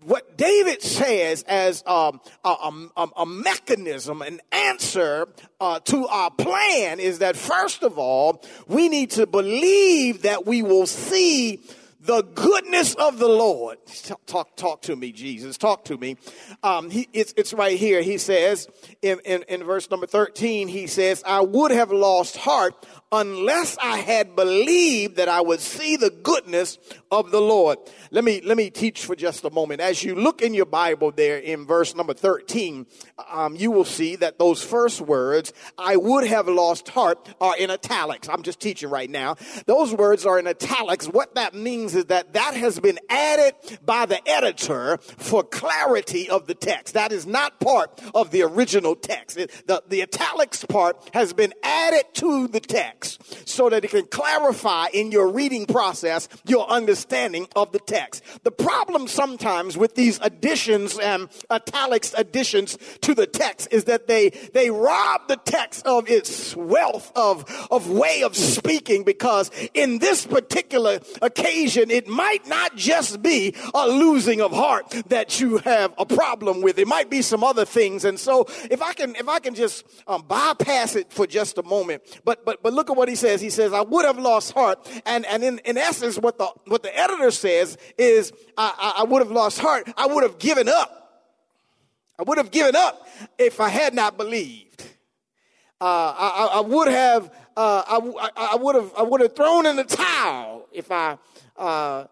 what 0.02 0.36
David 0.36 0.80
says 0.80 1.44
as 1.48 1.82
um, 1.86 2.20
a, 2.44 2.48
a, 2.96 3.08
a, 3.16 3.26
mechanism, 3.26 4.22
an 4.22 4.40
answer 4.52 5.28
uh, 5.60 5.80
to 5.80 6.06
our 6.06 6.30
plan 6.30 7.00
is 7.00 7.18
that 7.18 7.36
first 7.36 7.82
of 7.82 7.98
all, 7.98 8.42
we 8.68 8.88
need 8.88 9.10
to 9.12 9.26
believe 9.26 10.22
that 10.22 10.46
we 10.46 10.62
will 10.62 10.86
see 10.86 11.60
the 12.08 12.22
goodness 12.22 12.94
of 12.94 13.18
the 13.18 13.28
Lord. 13.28 13.76
Talk, 14.02 14.24
talk, 14.24 14.56
talk 14.56 14.82
to 14.82 14.96
me, 14.96 15.12
Jesus. 15.12 15.58
Talk 15.58 15.84
to 15.84 15.98
me. 15.98 16.16
Um, 16.62 16.88
he, 16.88 17.06
it's, 17.12 17.34
it's 17.36 17.52
right 17.52 17.78
here. 17.78 18.00
He 18.00 18.16
says 18.16 18.66
in, 19.02 19.20
in, 19.26 19.42
in 19.42 19.62
verse 19.62 19.90
number 19.90 20.06
13, 20.06 20.68
he 20.68 20.86
says, 20.86 21.22
I 21.26 21.42
would 21.42 21.70
have 21.70 21.92
lost 21.92 22.38
heart 22.38 22.74
unless 23.10 23.78
I 23.78 23.98
had 23.98 24.36
believed 24.36 25.16
that 25.16 25.28
I 25.28 25.40
would 25.40 25.60
see 25.60 25.96
the 25.96 26.10
goodness 26.10 26.78
of 27.10 27.30
the 27.30 27.40
Lord. 27.40 27.78
Let 28.10 28.22
me, 28.22 28.42
let 28.42 28.56
me 28.56 28.68
teach 28.68 29.04
for 29.04 29.16
just 29.16 29.44
a 29.44 29.50
moment. 29.50 29.80
As 29.80 30.02
you 30.02 30.14
look 30.14 30.42
in 30.42 30.52
your 30.52 30.66
Bible 30.66 31.10
there 31.10 31.38
in 31.38 31.64
verse 31.66 31.94
number 31.94 32.12
13, 32.12 32.86
um, 33.30 33.56
you 33.56 33.70
will 33.70 33.86
see 33.86 34.16
that 34.16 34.38
those 34.38 34.62
first 34.62 35.00
words, 35.00 35.52
I 35.78 35.96
would 35.96 36.26
have 36.26 36.48
lost 36.48 36.88
heart, 36.90 37.34
are 37.40 37.56
in 37.56 37.70
italics. 37.70 38.28
I'm 38.28 38.42
just 38.42 38.60
teaching 38.60 38.90
right 38.90 39.08
now. 39.08 39.36
Those 39.66 39.94
words 39.94 40.26
are 40.26 40.38
in 40.38 40.46
italics. 40.46 41.06
What 41.06 41.34
that 41.36 41.54
means 41.54 41.94
is 41.94 42.06
that 42.06 42.34
that 42.34 42.54
has 42.54 42.78
been 42.78 42.98
added 43.08 43.54
by 43.84 44.04
the 44.04 44.26
editor 44.28 44.98
for 44.98 45.42
clarity 45.42 46.28
of 46.28 46.46
the 46.46 46.54
text. 46.54 46.94
That 46.94 47.12
is 47.12 47.26
not 47.26 47.58
part 47.58 48.02
of 48.14 48.30
the 48.30 48.42
original 48.42 48.94
text. 48.94 49.38
It, 49.38 49.50
the, 49.66 49.82
the 49.88 50.02
italics 50.02 50.64
part 50.66 51.08
has 51.14 51.32
been 51.32 51.54
added 51.62 52.04
to 52.14 52.48
the 52.48 52.60
text 52.60 52.97
so 53.04 53.68
that 53.68 53.84
it 53.84 53.90
can 53.90 54.06
clarify 54.06 54.86
in 54.92 55.12
your 55.12 55.28
reading 55.28 55.66
process 55.66 56.28
your 56.44 56.68
understanding 56.68 57.48
of 57.56 57.72
the 57.72 57.78
text. 57.78 58.22
The 58.44 58.50
problem 58.50 59.08
sometimes 59.08 59.76
with 59.76 59.94
these 59.94 60.18
additions 60.22 60.98
and 60.98 61.28
italics 61.50 62.14
additions 62.16 62.78
to 63.02 63.14
the 63.14 63.26
text 63.26 63.68
is 63.70 63.84
that 63.84 64.06
they, 64.06 64.30
they 64.52 64.70
rob 64.70 65.28
the 65.28 65.36
text 65.36 65.86
of 65.86 66.08
its 66.08 66.54
wealth 66.56 67.12
of, 67.14 67.44
of 67.70 67.90
way 67.90 68.22
of 68.22 68.36
speaking 68.36 69.04
because 69.04 69.50
in 69.74 69.98
this 69.98 70.26
particular 70.26 71.00
occasion, 71.22 71.90
it 71.90 72.08
might 72.08 72.46
not 72.46 72.76
just 72.76 73.22
be 73.22 73.54
a 73.74 73.86
losing 73.88 74.40
of 74.40 74.52
heart 74.52 74.90
that 75.08 75.40
you 75.40 75.58
have 75.58 75.92
a 75.98 76.06
problem 76.06 76.62
with. 76.62 76.78
It 76.78 76.88
might 76.88 77.10
be 77.10 77.22
some 77.22 77.44
other 77.44 77.64
things. 77.64 78.04
And 78.04 78.18
so 78.18 78.46
if 78.70 78.82
I 78.82 78.92
can, 78.92 79.14
if 79.16 79.28
I 79.28 79.38
can 79.38 79.54
just 79.54 79.84
um, 80.06 80.24
bypass 80.26 80.96
it 80.96 81.12
for 81.12 81.26
just 81.26 81.58
a 81.58 81.62
moment, 81.62 82.02
but, 82.24 82.44
but, 82.44 82.62
but 82.62 82.72
look 82.72 82.87
look 82.88 82.96
at 82.96 82.98
what 82.98 83.08
he 83.08 83.14
says. 83.14 83.40
He 83.40 83.50
says, 83.50 83.72
I 83.72 83.82
would 83.82 84.04
have 84.04 84.18
lost 84.18 84.52
heart. 84.52 84.78
And, 85.04 85.26
and 85.26 85.44
in, 85.44 85.58
in 85.60 85.76
essence, 85.76 86.18
what 86.18 86.38
the, 86.38 86.48
what 86.66 86.82
the 86.82 86.96
editor 86.96 87.30
says 87.30 87.76
is, 87.98 88.32
I, 88.56 88.94
I, 88.96 89.02
I 89.02 89.04
would 89.04 89.20
have 89.20 89.30
lost 89.30 89.58
heart. 89.58 89.88
I 89.96 90.06
would 90.06 90.22
have 90.22 90.38
given 90.38 90.68
up. 90.68 90.94
I 92.18 92.22
would 92.22 92.38
have 92.38 92.50
given 92.50 92.74
up 92.74 93.06
if 93.38 93.60
I 93.60 93.68
had 93.68 93.94
not 93.94 94.16
believed. 94.16 94.82
Uh, 95.80 95.84
I, 95.84 96.50
I, 96.54 96.60
would 96.60 96.88
have, 96.88 97.26
uh, 97.56 97.82
I, 97.86 98.28
I, 98.36 98.56
would 98.56 98.74
have, 98.74 98.92
I 98.96 99.02
would 99.02 99.20
have 99.20 99.36
thrown 99.36 99.66
in 99.66 99.76
the 99.76 99.84
towel 99.84 100.66
if 100.72 100.90
I 100.90 101.18
uh, 101.56 102.06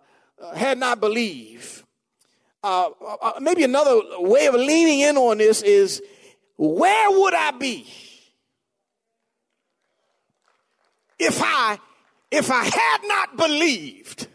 had 0.54 0.78
not 0.78 1.00
believed. 1.00 1.83
Uh, 2.62 2.90
uh, 3.23 3.33
maybe 3.40 3.64
another 3.64 4.00
way 4.18 4.47
of 4.47 4.54
leaning 4.54 5.00
in 5.00 5.16
on 5.16 5.38
this 5.38 5.62
is, 5.62 6.02
where 6.56 7.11
would 7.11 7.35
I 7.35 7.50
be 7.52 7.87
if 11.18 11.40
I, 11.42 11.78
if 12.30 12.50
I 12.50 12.64
had 12.64 12.99
not 13.04 13.37
believed? 13.37 14.28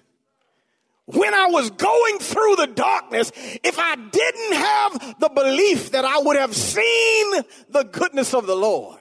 when 1.14 1.34
I 1.34 1.48
was 1.48 1.70
going 1.72 2.20
through 2.20 2.56
the 2.58 2.68
darkness, 2.68 3.32
if 3.36 3.78
I 3.78 3.96
didn't 3.96 4.54
have 4.54 5.20
the 5.20 5.30
belief 5.30 5.92
that 5.92 6.06
I 6.06 6.20
would 6.20 6.38
have 6.38 6.56
seen 6.56 7.44
the 7.70 7.84
goodness 7.84 8.34
of 8.34 8.48
the 8.48 8.56
Lord. 8.56 9.00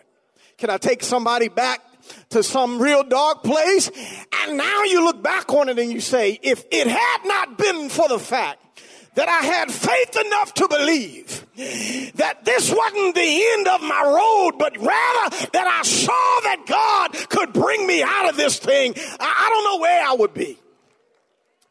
Can 0.59 0.71
I 0.71 0.79
take 0.79 1.03
somebody 1.03 1.49
back 1.49 1.81
to 2.31 2.43
some 2.43 2.81
real 2.81 3.03
dark 3.05 3.43
place? 3.43 3.91
And 4.43 4.57
now 4.57 4.85
you 4.85 5.05
look 5.05 5.23
back 5.23 5.53
on 5.53 5.69
it 5.69 5.79
and 5.79 5.93
you 5.93 6.01
say, 6.01 6.39
if 6.43 6.65
it 6.71 6.87
had 6.87 7.19
not 7.25 7.57
been 7.57 7.89
for 7.89 8.09
the 8.09 8.19
fact 8.19 8.59
that 9.15 9.29
I 9.29 9.45
had 9.47 9.71
faith 9.71 10.17
enough 10.27 10.55
to 10.55 10.69
believe 10.69 11.47
that 12.15 12.45
this 12.45 12.73
wasn't 12.73 13.15
the 13.15 13.45
end 13.53 13.69
of 13.69 13.83
my 13.83 14.03
road, 14.05 14.59
but 14.59 14.77
rather 14.77 15.49
that 15.53 15.67
I 15.67 15.83
saw 15.83 16.41
that 16.45 16.65
God 16.67 17.29
could 17.29 17.53
bring 17.53 17.87
me 17.87 18.03
out 18.03 18.29
of 18.29 18.37
this 18.37 18.59
thing, 18.59 18.95
I, 19.19 19.49
don't 19.51 19.65
know 19.65 19.83
where 19.83 20.07
I 20.07 20.13
would 20.15 20.35
be. 20.35 20.59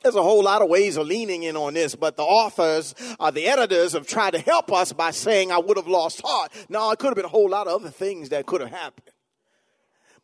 There's 0.02 0.16
a 0.16 0.24
whole 0.24 0.44
lot 0.44 0.62
of 0.62 0.70
ways 0.70 0.96
of 0.96 1.08
leaning 1.08 1.44
in 1.44 1.58
on 1.58 1.74
this, 1.74 1.96
but 1.96 2.16
the 2.16 2.24
authors, 2.24 2.96
uh, 3.20 3.32
the 3.32 3.48
editors 3.48 3.94
have 3.94 4.08
tried 4.08 4.32
to 4.32 4.40
help 4.40 4.72
us 4.72 4.94
by 4.94 5.12
saying 5.12 5.52
I 5.52 5.58
would 5.58 5.76
have 5.76 5.88
lost 5.88 6.22
heart. 6.24 6.52
No, 6.70 6.92
it 6.92 7.00
could 7.00 7.08
have 7.08 7.16
been 7.16 7.26
a 7.26 7.30
whole 7.30 7.50
lot 7.50 7.68
of 7.68 7.82
other 7.82 7.90
things 7.90 8.30
that 8.30 8.46
could 8.46 8.62
have 8.62 8.70
happened. 8.70 9.10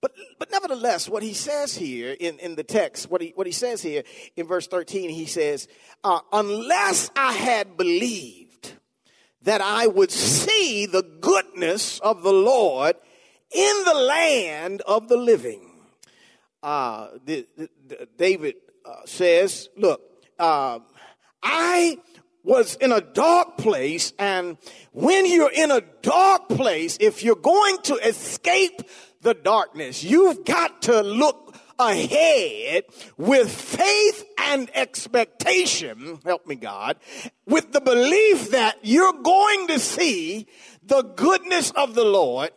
But, 0.02 0.14
but 0.40 0.52
nevertheless, 0.52 1.10
what 1.10 1.24
he 1.24 1.34
says 1.34 1.76
here 1.76 2.16
in, 2.20 2.40
in 2.40 2.56
the 2.56 2.64
text, 2.64 3.10
what 3.10 3.22
he, 3.22 3.32
what 3.36 3.48
he 3.48 3.54
says 3.54 3.82
here 3.82 4.04
in 4.36 4.48
verse 4.48 4.68
13, 4.68 5.10
he 5.10 5.26
says, 5.26 5.68
uh, 6.04 6.20
unless 6.32 7.10
I 7.16 7.34
had 7.34 7.78
believed 7.78 8.74
that 9.44 9.62
I 9.62 9.88
would 9.88 10.12
see 10.12 10.86
the 10.86 11.04
goodness 11.04 12.00
of 12.00 12.24
the 12.24 12.34
Lord 12.34 12.96
in 13.52 13.84
the 13.86 13.94
land 13.94 14.82
of 14.82 15.08
the 15.08 15.18
living. 15.18 15.72
Uh, 16.62 17.10
the, 17.26 17.48
the, 17.56 18.08
David 18.18 18.56
uh, 18.86 19.02
says, 19.06 19.70
look, 19.78 20.02
uh, 20.40 20.80
I 21.44 22.00
was 22.44 22.76
in 22.76 22.92
a 22.92 23.02
dark 23.02 23.58
place, 23.58 24.14
and 24.20 24.58
when 24.92 25.26
you're 25.26 25.52
in 25.52 25.72
a 25.72 25.82
dark 26.02 26.50
place, 26.50 26.98
if 27.00 27.24
you're 27.24 27.36
going 27.36 27.78
to 27.84 27.96
escape 27.96 28.82
the 29.26 29.34
darkness, 29.34 30.04
you've 30.04 30.46
got 30.46 30.84
to 30.84 31.02
look 31.02 31.56
ahead 31.80 32.84
with 33.18 33.52
faith 33.52 34.24
and 34.38 34.70
expectation, 34.76 36.20
help 36.24 36.46
me 36.46 36.56
God, 36.56 36.98
with 37.46 37.74
the 37.74 37.82
belief 37.82 38.52
that 38.52 38.78
you're 38.84 39.22
going 39.24 39.68
to 39.68 39.80
see 39.80 40.46
the 40.84 41.02
goodness 41.02 41.72
of 41.72 41.96
the 41.96 42.06
Lord 42.06 42.52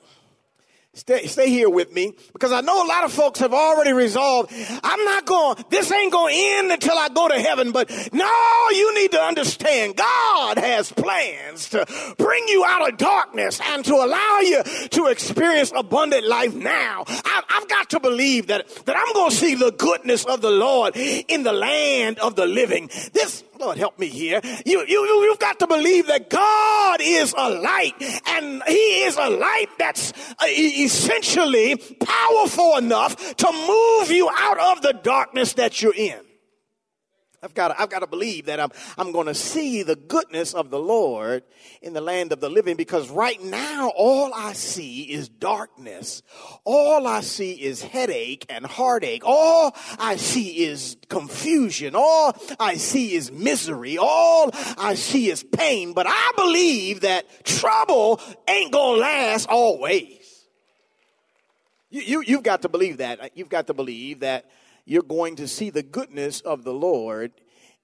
Stay, 0.98 1.28
stay 1.28 1.48
here 1.48 1.70
with 1.70 1.92
me 1.92 2.12
because 2.32 2.50
I 2.50 2.60
know 2.60 2.84
a 2.84 2.88
lot 2.88 3.04
of 3.04 3.12
folks 3.12 3.38
have 3.38 3.54
already 3.54 3.92
resolved. 3.92 4.52
I'm 4.82 5.04
not 5.04 5.26
going, 5.26 5.64
this 5.70 5.92
ain't 5.92 6.10
going 6.10 6.34
to 6.34 6.40
end 6.40 6.72
until 6.72 6.98
I 6.98 7.08
go 7.08 7.28
to 7.28 7.38
heaven. 7.38 7.70
But 7.70 7.88
no, 8.12 8.68
you 8.72 8.94
need 8.96 9.12
to 9.12 9.20
understand 9.20 9.94
God 9.94 10.58
has 10.58 10.90
plans 10.90 11.68
to 11.68 11.86
bring 12.18 12.48
you 12.48 12.64
out 12.66 12.88
of 12.88 12.98
darkness 12.98 13.60
and 13.64 13.84
to 13.84 13.94
allow 13.94 14.40
you 14.40 14.64
to 14.90 15.06
experience 15.06 15.72
abundant 15.74 16.26
life 16.26 16.56
now. 16.56 17.04
I, 17.06 17.42
I've 17.48 17.68
got 17.68 17.90
to 17.90 18.00
believe 18.00 18.48
that, 18.48 18.68
that 18.86 18.96
I'm 18.96 19.14
going 19.14 19.30
to 19.30 19.36
see 19.36 19.54
the 19.54 19.70
goodness 19.70 20.24
of 20.24 20.40
the 20.40 20.50
Lord 20.50 20.96
in 20.96 21.44
the 21.44 21.52
land 21.52 22.18
of 22.18 22.34
the 22.34 22.46
living. 22.46 22.90
This 23.12 23.44
Lord, 23.58 23.76
help 23.76 23.98
me 23.98 24.06
here. 24.06 24.40
You, 24.64 24.84
you, 24.86 25.04
you've 25.24 25.38
got 25.38 25.58
to 25.58 25.66
believe 25.66 26.06
that 26.06 26.30
God 26.30 27.00
is 27.02 27.34
a 27.36 27.50
light 27.50 27.94
and 28.26 28.62
he 28.66 29.02
is 29.04 29.16
a 29.16 29.28
light 29.28 29.66
that's 29.78 30.12
uh, 30.12 30.46
essentially 30.46 31.76
powerful 31.76 32.76
enough 32.76 33.36
to 33.36 33.50
move 33.50 34.10
you 34.10 34.30
out 34.32 34.58
of 34.58 34.82
the 34.82 34.92
darkness 34.92 35.54
that 35.54 35.82
you're 35.82 35.94
in. 35.94 36.20
I've 37.40 37.54
got 37.54 37.68
to, 37.68 37.80
I've 37.80 37.90
got 37.90 38.00
to 38.00 38.08
believe 38.08 38.46
that 38.46 38.58
I'm, 38.58 38.70
I'm 38.96 39.12
going 39.12 39.26
to 39.26 39.34
see 39.34 39.84
the 39.84 39.94
goodness 39.94 40.54
of 40.54 40.70
the 40.70 40.78
Lord 40.78 41.44
in 41.82 41.92
the 41.92 42.00
land 42.00 42.32
of 42.32 42.40
the 42.40 42.48
living 42.48 42.76
because 42.76 43.08
right 43.10 43.40
now 43.42 43.92
all 43.96 44.32
I 44.34 44.54
see 44.54 45.02
is 45.02 45.28
darkness. 45.28 46.22
All 46.64 47.06
I 47.06 47.20
see 47.20 47.52
is 47.52 47.80
headache 47.80 48.44
and 48.48 48.66
heartache. 48.66 49.22
All 49.24 49.74
I 50.00 50.16
see 50.16 50.64
is 50.64 50.96
confusion. 51.08 51.94
All 51.94 52.36
I 52.58 52.74
see 52.74 53.14
is 53.14 53.30
misery. 53.30 53.98
All 53.98 54.50
I 54.76 54.94
see 54.94 55.30
is 55.30 55.44
pain. 55.44 55.92
But 55.92 56.06
I 56.08 56.32
believe 56.36 57.02
that 57.02 57.44
trouble 57.44 58.20
ain't 58.48 58.72
going 58.72 58.96
to 58.96 59.00
last 59.00 59.48
always. 59.48 60.18
You, 61.90 62.02
you, 62.02 62.24
you've 62.26 62.42
got 62.42 62.62
to 62.62 62.68
believe 62.68 62.98
that. 62.98 63.36
You've 63.36 63.48
got 63.48 63.68
to 63.68 63.74
believe 63.74 64.20
that 64.20 64.50
you're 64.88 65.02
going 65.02 65.36
to 65.36 65.46
see 65.46 65.68
the 65.68 65.82
goodness 65.82 66.40
of 66.40 66.64
the 66.64 66.72
Lord 66.72 67.32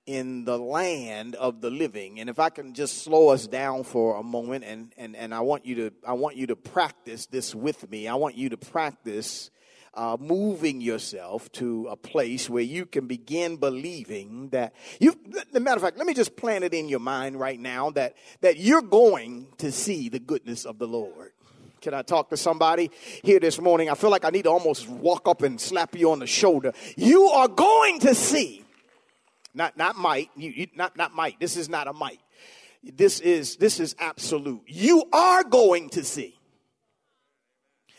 in 0.06 0.44
the 0.44 0.58
land 0.58 1.34
of 1.34 1.60
the 1.60 1.68
living. 1.68 2.18
And 2.18 2.30
if 2.30 2.38
I 2.38 2.48
can 2.48 2.72
just 2.72 3.02
slow 3.02 3.28
us 3.28 3.46
down 3.46 3.84
for 3.84 4.16
a 4.16 4.22
moment 4.22 4.64
and, 4.64 4.92
and, 4.96 5.14
and 5.14 5.34
I 5.34 5.40
want 5.40 5.66
you 5.66 5.74
to 5.76 5.90
I 6.06 6.14
want 6.14 6.36
you 6.36 6.46
to 6.48 6.56
practice 6.56 7.26
this 7.26 7.54
with 7.54 7.90
me. 7.90 8.08
I 8.08 8.14
want 8.14 8.36
you 8.36 8.48
to 8.48 8.56
practice 8.56 9.50
uh, 9.92 10.16
moving 10.18 10.80
yourself 10.80 11.52
to 11.52 11.88
a 11.90 11.96
place 11.96 12.48
where 12.48 12.62
you 12.62 12.86
can 12.86 13.06
begin 13.06 13.58
believing 13.58 14.48
that 14.48 14.74
you 14.98 15.14
the 15.52 15.60
matter 15.60 15.76
of 15.76 15.82
fact 15.82 15.96
let 15.96 16.06
me 16.06 16.14
just 16.14 16.34
plant 16.36 16.64
it 16.64 16.74
in 16.74 16.88
your 16.88 16.98
mind 16.98 17.38
right 17.38 17.60
now 17.60 17.90
that 17.90 18.16
that 18.40 18.56
you're 18.56 18.82
going 18.82 19.46
to 19.58 19.70
see 19.70 20.08
the 20.08 20.18
goodness 20.18 20.64
of 20.64 20.80
the 20.80 20.88
lord 20.88 21.30
can 21.84 21.92
I 21.92 22.00
talk 22.00 22.30
to 22.30 22.36
somebody 22.36 22.90
here 23.22 23.38
this 23.38 23.60
morning? 23.60 23.90
I 23.90 23.94
feel 23.94 24.08
like 24.08 24.24
I 24.24 24.30
need 24.30 24.44
to 24.44 24.50
almost 24.50 24.88
walk 24.88 25.28
up 25.28 25.42
and 25.42 25.60
slap 25.60 25.94
you 25.94 26.10
on 26.10 26.18
the 26.18 26.26
shoulder. 26.26 26.72
You 26.96 27.24
are 27.26 27.46
going 27.46 28.00
to 28.00 28.14
see, 28.14 28.64
not 29.52 29.76
not 29.76 29.94
might, 29.94 30.30
you, 30.34 30.50
you, 30.50 30.66
not 30.74 30.96
not 30.96 31.14
might. 31.14 31.38
This 31.38 31.58
is 31.58 31.68
not 31.68 31.86
a 31.86 31.92
might. 31.92 32.20
This 32.82 33.20
is 33.20 33.56
this 33.56 33.80
is 33.80 33.94
absolute. 33.98 34.62
You 34.66 35.04
are 35.12 35.44
going 35.44 35.90
to 35.90 36.02
see 36.04 36.38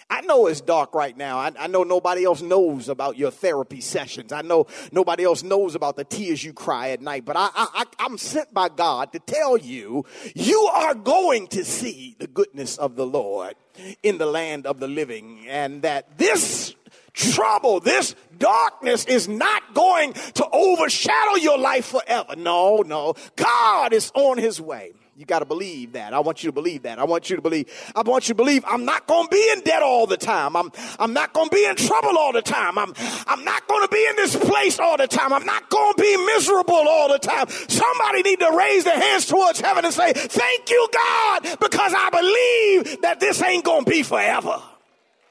I 0.10 0.22
know 0.22 0.46
it's 0.46 0.62
dark 0.62 0.94
right 0.94 1.18
now. 1.18 1.40
I, 1.40 1.52
I, 1.58 1.68
know 1.68 1.84
nobody 1.84 2.26
else 2.26 2.42
knows 2.42 2.90
about 2.90 3.18
your 3.18 3.32
therapy 3.32 3.82
sessions. 3.82 4.32
I 4.32 4.44
know 4.44 4.68
nobody 4.92 5.24
else 5.24 5.42
knows 5.42 5.74
about 5.74 5.96
the 5.96 6.04
tears 6.04 6.44
you 6.44 6.54
cry 6.54 6.90
at 6.90 7.02
night. 7.02 7.26
But 7.26 7.38
I, 7.38 7.50
I, 7.56 7.86
I'm 7.98 8.20
sent 8.20 8.54
by 8.54 8.70
God 8.70 9.14
to 9.14 9.20
tell 9.20 9.58
you, 9.58 10.06
you 10.36 10.60
are 10.74 10.94
going 10.94 11.48
to 11.48 11.66
see 11.66 12.16
the 12.20 12.28
goodness 12.28 12.78
of 12.78 12.96
the 12.96 13.06
Lord 13.06 13.56
in 14.04 14.20
the 14.20 14.28
land 14.28 14.68
of 14.68 14.80
the 14.80 14.88
living, 14.88 15.48
and 15.48 15.82
that 15.82 16.18
this 16.18 16.76
trouble, 17.14 17.80
this 17.80 18.16
darkness 18.38 19.06
is 19.06 19.28
not 19.28 19.74
going 19.74 20.14
to 20.14 20.48
overshadow 20.52 21.36
your 21.36 21.58
life 21.58 21.86
forever. 21.86 22.36
No, 22.38 22.84
no. 22.86 23.16
God 23.36 23.92
is 23.92 24.12
on 24.14 24.38
his 24.38 24.62
way. 24.62 24.94
You 25.18 25.26
got 25.26 25.40
to 25.40 25.46
believe 25.46 25.94
that. 25.94 26.14
I 26.14 26.20
want 26.20 26.44
you 26.44 26.50
to 26.50 26.52
believe 26.52 26.84
that. 26.84 27.00
I 27.00 27.06
want 27.06 27.30
you 27.30 27.38
to 27.38 27.42
believe. 27.42 27.70
I 27.96 28.02
want 28.02 28.28
you 28.28 28.34
to 28.34 28.38
believe 28.38 28.66
I'm 28.68 28.84
not 28.84 29.08
going 29.08 29.28
to 29.28 29.32
be 29.32 29.50
in 29.54 29.62
debt 29.62 29.82
all 29.82 30.08
the 30.08 30.18
time. 30.18 30.58
I'm, 30.58 30.74
I'm 31.00 31.14
not 31.14 31.32
going 31.32 31.48
to 31.50 31.56
be 31.56 31.66
in 31.66 31.78
trouble 31.78 32.18
all 32.18 32.34
the 32.34 32.42
time. 32.42 32.78
I'm, 32.78 32.94
I'm 33.26 33.46
not 33.46 33.66
going 33.66 33.88
to 33.88 33.88
be 33.88 34.06
in 34.10 34.18
this 34.18 34.36
place 34.36 34.78
all 34.78 34.98
the 34.98 35.08
time. 35.08 35.32
I'm 35.32 35.46
not 35.46 35.70
going 35.70 35.94
to 35.94 36.02
be 36.02 36.18
miserable 36.26 36.76
all 36.76 37.08
the 37.08 37.20
time. 37.20 37.48
Somebody 37.48 38.24
need 38.24 38.42
to 38.42 38.52
raise 38.58 38.84
their 38.84 39.00
hands 39.00 39.26
towards 39.26 39.62
heaven 39.62 39.86
and 39.86 39.94
say, 39.94 40.12
thank 40.12 40.70
you, 40.70 40.88
God, 40.92 41.60
because 41.62 41.94
I 41.96 42.10
believe 42.10 43.02
that 43.04 43.22
this 43.22 43.42
ain't 43.42 43.64
going 43.64 43.86
to 43.86 43.92
be 43.92 44.04
forever. 44.04 44.62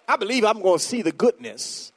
I 0.08 0.16
believe 0.16 0.46
I'm 0.46 0.62
going 0.62 0.78
to 0.78 0.84
see 0.84 1.02
the 1.02 1.12
goodness 1.12 1.92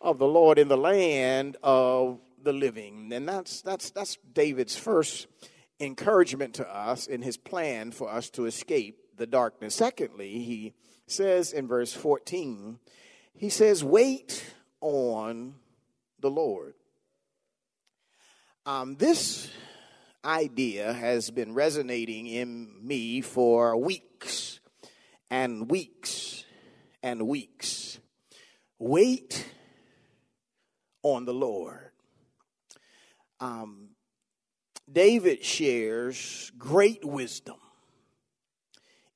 of 0.00 0.16
the 0.16 0.26
Lord 0.26 0.58
in 0.58 0.68
the 0.68 0.78
land 0.78 1.58
of 1.62 2.20
the 2.42 2.54
living. 2.54 3.12
And 3.12 3.28
that's, 3.28 3.60
that's, 3.60 3.90
that's 3.90 4.16
David's 4.32 4.76
first 4.76 5.26
encouragement 5.80 6.54
to 6.54 6.68
us 6.68 7.06
in 7.06 7.22
his 7.22 7.36
plan 7.36 7.90
for 7.90 8.10
us 8.10 8.30
to 8.30 8.46
escape 8.46 8.98
the 9.16 9.26
darkness. 9.26 9.74
Secondly, 9.74 10.38
he 10.38 10.74
says 11.06 11.52
in 11.52 11.68
verse 11.68 11.92
14, 11.92 12.78
he 13.34 13.48
says, 13.48 13.84
Wait 13.84 14.44
on 14.80 15.54
the 16.20 16.30
Lord. 16.30 16.74
Um, 18.66 18.96
this 18.96 19.48
idea 20.24 20.92
has 20.92 21.30
been 21.30 21.54
resonating 21.54 22.26
in 22.26 22.86
me 22.86 23.20
for 23.20 23.76
weeks 23.76 24.60
and 25.30 25.70
weeks 25.70 26.44
and 27.02 27.26
weeks. 27.26 27.98
Wait 28.78 29.46
on 31.02 31.24
the 31.24 31.34
Lord. 31.34 31.90
Um, 33.40 33.90
David 34.92 35.44
shares 35.44 36.50
great 36.58 37.04
wisdom 37.04 37.56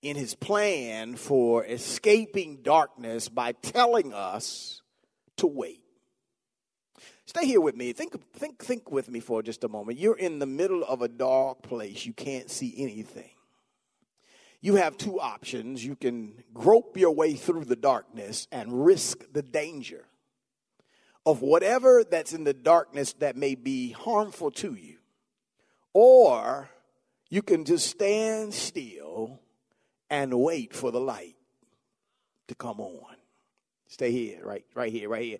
in 0.02 0.16
his 0.16 0.34
plan 0.34 1.14
for 1.16 1.64
escaping 1.64 2.62
darkness 2.62 3.28
by 3.28 3.52
telling 3.52 4.12
us 4.12 4.82
to 5.36 5.46
wait. 5.46 5.80
Stay 7.24 7.46
here 7.46 7.60
with 7.60 7.76
me. 7.76 7.92
Think, 7.92 8.20
think, 8.32 8.62
think 8.62 8.90
with 8.90 9.08
me 9.08 9.20
for 9.20 9.42
just 9.42 9.64
a 9.64 9.68
moment. 9.68 9.98
You're 9.98 10.18
in 10.18 10.38
the 10.38 10.46
middle 10.46 10.84
of 10.84 11.00
a 11.00 11.08
dark 11.08 11.62
place. 11.62 12.04
You 12.04 12.12
can't 12.12 12.50
see 12.50 12.74
anything. 12.76 13.30
You 14.60 14.76
have 14.76 14.96
two 14.96 15.18
options. 15.18 15.84
You 15.84 15.96
can 15.96 16.34
grope 16.52 16.96
your 16.96 17.12
way 17.12 17.34
through 17.34 17.64
the 17.64 17.76
darkness 17.76 18.46
and 18.52 18.84
risk 18.84 19.32
the 19.32 19.42
danger 19.42 20.04
of 21.24 21.42
whatever 21.42 22.04
that's 22.08 22.32
in 22.32 22.44
the 22.44 22.52
darkness 22.52 23.12
that 23.14 23.36
may 23.36 23.54
be 23.54 23.92
harmful 23.92 24.50
to 24.50 24.74
you. 24.74 24.98
Or 25.94 26.68
you 27.28 27.42
can 27.42 27.64
just 27.64 27.88
stand 27.88 28.54
still 28.54 29.40
and 30.10 30.38
wait 30.38 30.74
for 30.74 30.90
the 30.90 31.00
light 31.00 31.36
to 32.48 32.54
come 32.54 32.80
on. 32.80 33.16
Stay 33.86 34.10
here, 34.10 34.40
right, 34.44 34.64
right 34.74 34.92
here, 34.92 35.08
right 35.08 35.22
here. 35.22 35.38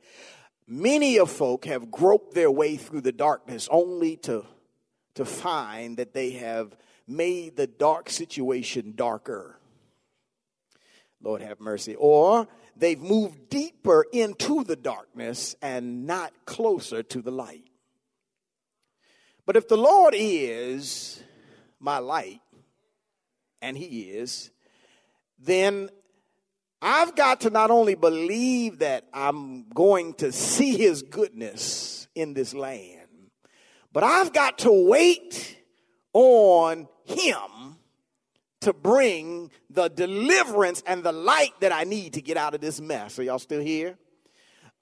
Many 0.67 1.19
of 1.19 1.31
folk 1.31 1.65
have 1.65 1.91
groped 1.91 2.35
their 2.35 2.51
way 2.51 2.77
through 2.77 3.01
the 3.01 3.13
darkness 3.13 3.69
only 3.71 4.17
to, 4.19 4.45
to 5.15 5.25
find 5.25 5.97
that 5.97 6.15
they 6.15 6.31
have 6.33 6.77
made 7.07 7.57
the 7.57 7.67
dark 7.67 8.11
situation 8.11 8.93
darker. 8.95 9.59
Lord 11.23 11.43
have 11.43 11.61
mercy. 11.61 11.95
Or 11.95 12.49
they've 12.77 13.01
moved 13.01 13.49
deeper 13.49 14.07
into 14.13 14.65
the 14.65 14.77
darkness 14.77 15.55
and 15.63 16.07
not 16.07 16.33
closer 16.47 17.03
to 17.03 17.23
the 17.23 17.31
light. 17.31 17.65
But 19.47 19.57
if 19.57 19.69
the 19.69 19.77
Lord 19.77 20.15
is 20.17 21.23
my 21.81 21.99
light, 21.99 22.41
and 23.61 23.77
He 23.77 24.03
is, 24.03 24.51
then 25.39 25.91
I've 26.81 27.15
got 27.15 27.43
to 27.43 27.51
not 27.51 27.71
only 27.71 27.95
believe 27.95 28.81
that 28.81 29.05
I'm 29.13 29.69
going 29.71 30.15
to 30.15 30.33
see 30.33 30.77
His 30.77 31.03
goodness 31.03 32.09
in 32.15 32.35
this 32.35 32.55
land, 32.55 33.09
but 33.93 34.05
I've 34.05 34.33
got 34.33 34.59
to 34.59 34.73
wait 34.73 35.59
on 36.13 36.89
Him 37.05 37.77
to 38.61 38.73
bring 38.73 39.51
the 39.71 39.89
deliverance 39.89 40.83
and 40.87 41.03
the 41.03 41.13
light 41.13 41.53
that 41.61 41.73
I 41.73 41.85
need 41.85 42.15
to 42.15 42.23
get 42.23 42.37
out 42.37 42.55
of 42.55 42.61
this 42.61 42.81
mess. 42.81 43.19
Are 43.19 43.23
y'all 43.23 43.41
still 43.41 43.61
here? 43.61 43.99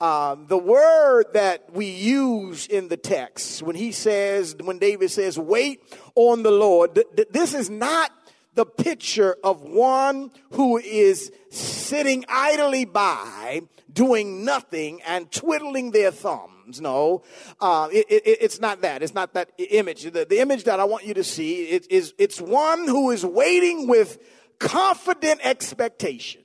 Um, 0.01 0.47
the 0.47 0.57
word 0.57 1.27
that 1.35 1.75
we 1.75 1.87
use 1.87 2.67
in 2.67 2.89
the 2.89 2.97
text 2.97 3.63
when 3.63 3.77
he 3.77 3.93
says, 3.93 4.57
when 4.59 4.79
David 4.79 5.11
says, 5.11 5.39
wait 5.39 5.83
on 6.15 6.43
the 6.43 6.51
Lord, 6.51 6.95
th- 6.95 7.07
th- 7.15 7.29
this 7.31 7.53
is 7.53 7.69
not 7.69 8.11
the 8.55 8.65
picture 8.65 9.37
of 9.45 9.63
one 9.63 10.31
who 10.53 10.79
is 10.79 11.31
sitting 11.51 12.25
idly 12.29 12.87
by, 12.87 13.61
doing 13.93 14.45
nothing 14.45 15.03
and 15.03 15.31
twiddling 15.31 15.91
their 15.91 16.11
thumbs. 16.11 16.81
No, 16.81 17.23
uh, 17.61 17.89
it, 17.93 18.07
it, 18.09 18.23
it's 18.41 18.61
not 18.61 18.81
that. 18.81 19.03
It's 19.03 19.15
not 19.15 19.35
that 19.35 19.51
image. 19.59 20.05
The, 20.05 20.25
the 20.25 20.41
image 20.41 20.65
that 20.65 20.81
I 20.81 20.85
want 20.85 21.05
you 21.05 21.15
to 21.15 21.25
see 21.25 21.65
is, 21.65 21.87
is 21.89 22.15
it's 22.17 22.41
one 22.41 22.87
who 22.87 23.11
is 23.11 23.25
waiting 23.25 23.87
with 23.87 24.19
confident 24.59 25.41
expectation. 25.45 26.43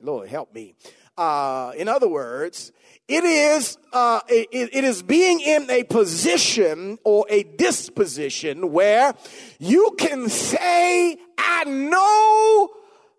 Lord, 0.00 0.28
help 0.28 0.54
me. 0.54 0.74
Uh, 1.18 1.72
in 1.76 1.88
other 1.88 2.08
words, 2.08 2.70
it 3.08 3.24
is, 3.24 3.76
uh, 3.92 4.20
it, 4.28 4.70
it 4.72 4.84
is 4.84 5.02
being 5.02 5.40
in 5.40 5.68
a 5.68 5.82
position 5.82 6.98
or 7.02 7.26
a 7.28 7.42
disposition 7.42 8.70
where 8.70 9.14
you 9.58 9.96
can 9.98 10.28
say, 10.28 11.18
I 11.36 11.64
know 11.64 12.70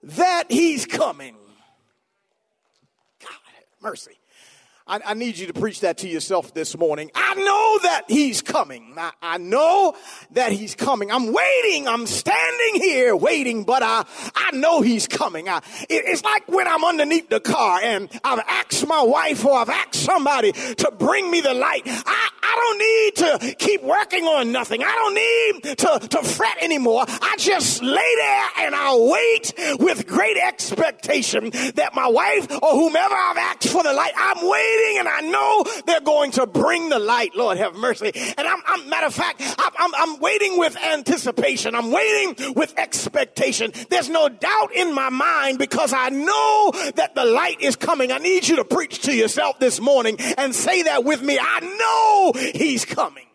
that 0.04 0.46
he's 0.50 0.86
coming. 0.86 1.36
God, 3.20 3.32
mercy. 3.82 4.19
I, 4.90 5.00
I, 5.06 5.14
need 5.14 5.38
you 5.38 5.46
to 5.46 5.54
preach 5.54 5.82
that 5.82 6.00
to 6.00 6.08
yourself 6.08 6.56
this 6.56 6.76
morning. 6.76 7.12
I 7.14 7.36
know 7.36 7.80
that 7.84 8.06
he's 8.08 8.42
coming. 8.42 8.96
I, 8.98 9.12
I 9.22 9.38
know 9.38 9.96
that 10.32 10.52
he's 10.52 10.74
coming. 10.74 11.12
I'm 11.12 11.32
waiting. 11.32 11.88
I'm 11.88 12.08
standing 12.08 12.82
here 12.82 13.16
waiting, 13.16 13.66
but 13.66 13.84
I, 13.84 14.04
I 14.34 14.50
know 14.52 14.82
he's 14.82 15.08
coming. 15.08 15.48
I, 15.48 15.58
it, 15.90 16.04
it's 16.08 16.24
like 16.24 16.48
when 16.48 16.68
I'm 16.68 16.84
underneath 16.84 17.30
the 17.30 17.40
car 17.40 17.80
and 17.84 18.10
I've 18.24 18.44
asked 18.48 18.88
my 18.88 19.04
wife 19.04 19.46
or 19.46 19.60
I've 19.60 19.70
asked 19.70 19.94
somebody 19.94 20.54
to 20.54 20.92
bring 20.98 21.30
me 21.30 21.42
the 21.42 21.54
light. 21.54 21.84
I, 21.86 22.30
I 22.42 22.56
don't 22.56 22.80
need 22.80 23.48
to 23.50 23.56
keep 23.60 23.84
working 23.84 24.24
on 24.24 24.52
nothing. 24.52 24.82
I 24.84 24.96
don't 24.96 25.14
need 25.14 25.78
to, 25.78 26.08
to 26.08 26.24
fret 26.24 26.64
anymore. 26.64 27.06
I 27.08 27.36
just 27.38 27.84
lay 27.84 28.16
there 28.18 28.48
and 28.66 28.74
I'll 28.74 29.08
wait 29.08 29.54
with 29.80 30.08
great 30.08 30.38
expectation 30.38 31.52
that 31.76 31.92
my 31.94 32.08
wife 32.08 32.52
or 32.52 32.72
whomever 32.72 33.14
I've 33.14 33.38
asked 33.38 33.68
for 33.68 33.84
the 33.84 33.94
light, 33.94 34.14
I'm 34.18 34.50
waiting 34.50 34.79
waiting 34.80 35.00
and 35.00 35.08
I 35.08 35.22
know 35.22 35.66
they're 35.86 36.02
going 36.02 36.32
to 36.32 36.48
bring 36.48 36.90
the 36.90 37.00
light. 37.00 37.36
Lord 37.36 37.58
have 37.58 37.76
mercy. 37.76 38.12
And 38.38 38.48
I'm, 38.48 38.62
I'm 38.66 38.90
matter 38.90 39.08
of 39.08 39.14
fact, 39.14 39.42
I'm, 39.58 39.72
I'm, 39.78 39.96
I'm 39.96 40.20
waiting 40.20 40.58
with 40.58 40.78
anticipation. 40.78 41.76
I'm 41.76 41.92
waiting 41.92 42.54
with 42.54 42.78
expectation. 42.78 43.72
There's 43.90 44.10
no 44.10 44.30
doubt 44.30 44.74
in 44.76 44.94
my 44.94 45.10
mind 45.10 45.60
because 45.60 45.94
I 45.94 46.10
know 46.10 46.72
that 46.96 47.16
the 47.16 47.26
light 47.26 47.62
is 47.62 47.76
coming. 47.76 48.12
I 48.12 48.18
need 48.18 48.48
you 48.48 48.58
to 48.58 48.66
preach 48.66 49.02
to 49.04 49.16
yourself 49.16 49.60
this 49.60 49.80
morning 49.80 50.18
and 50.38 50.54
say 50.54 50.84
that 50.84 51.04
with 51.04 51.22
me. 51.22 51.38
I 51.40 51.60
know 51.60 52.52
he's 52.54 52.86
coming. 52.86 53.26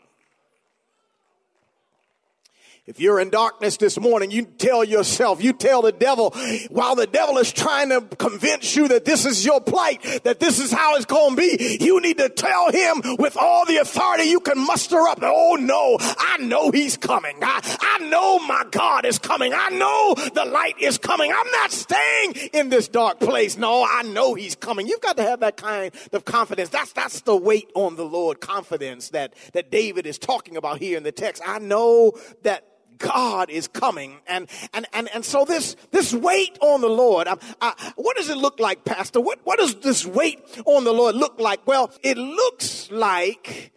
If 2.86 3.00
you're 3.00 3.18
in 3.18 3.30
darkness 3.30 3.78
this 3.78 3.98
morning, 3.98 4.30
you 4.30 4.44
tell 4.44 4.84
yourself, 4.84 5.42
you 5.42 5.54
tell 5.54 5.80
the 5.80 5.90
devil, 5.90 6.34
while 6.68 6.94
the 6.94 7.06
devil 7.06 7.38
is 7.38 7.50
trying 7.50 7.88
to 7.88 8.02
convince 8.02 8.76
you 8.76 8.88
that 8.88 9.06
this 9.06 9.24
is 9.24 9.42
your 9.42 9.62
plight, 9.62 10.02
that 10.24 10.38
this 10.38 10.58
is 10.58 10.70
how 10.70 10.96
it's 10.96 11.06
going 11.06 11.34
to 11.34 11.36
be, 11.40 11.78
you 11.80 11.98
need 12.02 12.18
to 12.18 12.28
tell 12.28 12.70
him 12.70 13.00
with 13.18 13.38
all 13.38 13.64
the 13.64 13.78
authority 13.78 14.24
you 14.24 14.38
can 14.38 14.58
muster 14.58 15.00
up. 15.00 15.20
Oh 15.22 15.56
no, 15.58 15.96
I 15.98 16.36
know 16.42 16.70
he's 16.70 16.98
coming. 16.98 17.38
I, 17.40 17.60
I 17.80 18.04
know 18.04 18.38
my 18.40 18.66
God 18.70 19.06
is 19.06 19.18
coming. 19.18 19.54
I 19.54 19.70
know 19.70 20.14
the 20.34 20.44
light 20.44 20.74
is 20.78 20.98
coming. 20.98 21.32
I'm 21.32 21.50
not 21.52 21.72
staying 21.72 22.34
in 22.52 22.68
this 22.68 22.88
dark 22.88 23.18
place. 23.18 23.56
No, 23.56 23.82
I 23.88 24.02
know 24.02 24.34
he's 24.34 24.56
coming. 24.56 24.86
You've 24.86 25.00
got 25.00 25.16
to 25.16 25.22
have 25.22 25.40
that 25.40 25.56
kind 25.56 25.90
of 26.12 26.26
confidence. 26.26 26.68
That's, 26.68 26.92
that's 26.92 27.22
the 27.22 27.34
wait 27.34 27.70
on 27.74 27.96
the 27.96 28.04
Lord 28.04 28.42
confidence 28.42 29.08
that, 29.10 29.32
that 29.54 29.70
David 29.70 30.06
is 30.06 30.18
talking 30.18 30.58
about 30.58 30.80
here 30.80 30.98
in 30.98 31.02
the 31.02 31.12
text. 31.12 31.40
I 31.46 31.58
know 31.60 32.12
that 32.42 32.72
God 32.98 33.50
is 33.50 33.68
coming. 33.68 34.20
And, 34.26 34.48
and, 34.72 34.86
and, 34.92 35.08
and 35.14 35.24
so 35.24 35.44
this, 35.44 35.76
this 35.90 36.12
wait 36.12 36.58
on 36.60 36.80
the 36.80 36.88
Lord, 36.88 37.26
uh, 37.26 37.36
uh, 37.60 37.72
what 37.96 38.16
does 38.16 38.28
it 38.28 38.36
look 38.36 38.60
like, 38.60 38.84
Pastor? 38.84 39.20
What, 39.20 39.40
what 39.44 39.58
does 39.58 39.76
this 39.76 40.06
wait 40.06 40.40
on 40.66 40.84
the 40.84 40.92
Lord 40.92 41.14
look 41.14 41.38
like? 41.40 41.66
Well, 41.66 41.90
it 42.02 42.16
looks 42.16 42.90
like 42.90 43.72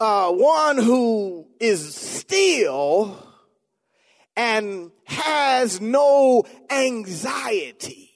uh, 0.00 0.30
one 0.32 0.78
who 0.78 1.46
is 1.60 1.94
still 1.94 3.16
and 4.36 4.92
has 5.04 5.80
no 5.80 6.44
anxiety. 6.70 8.10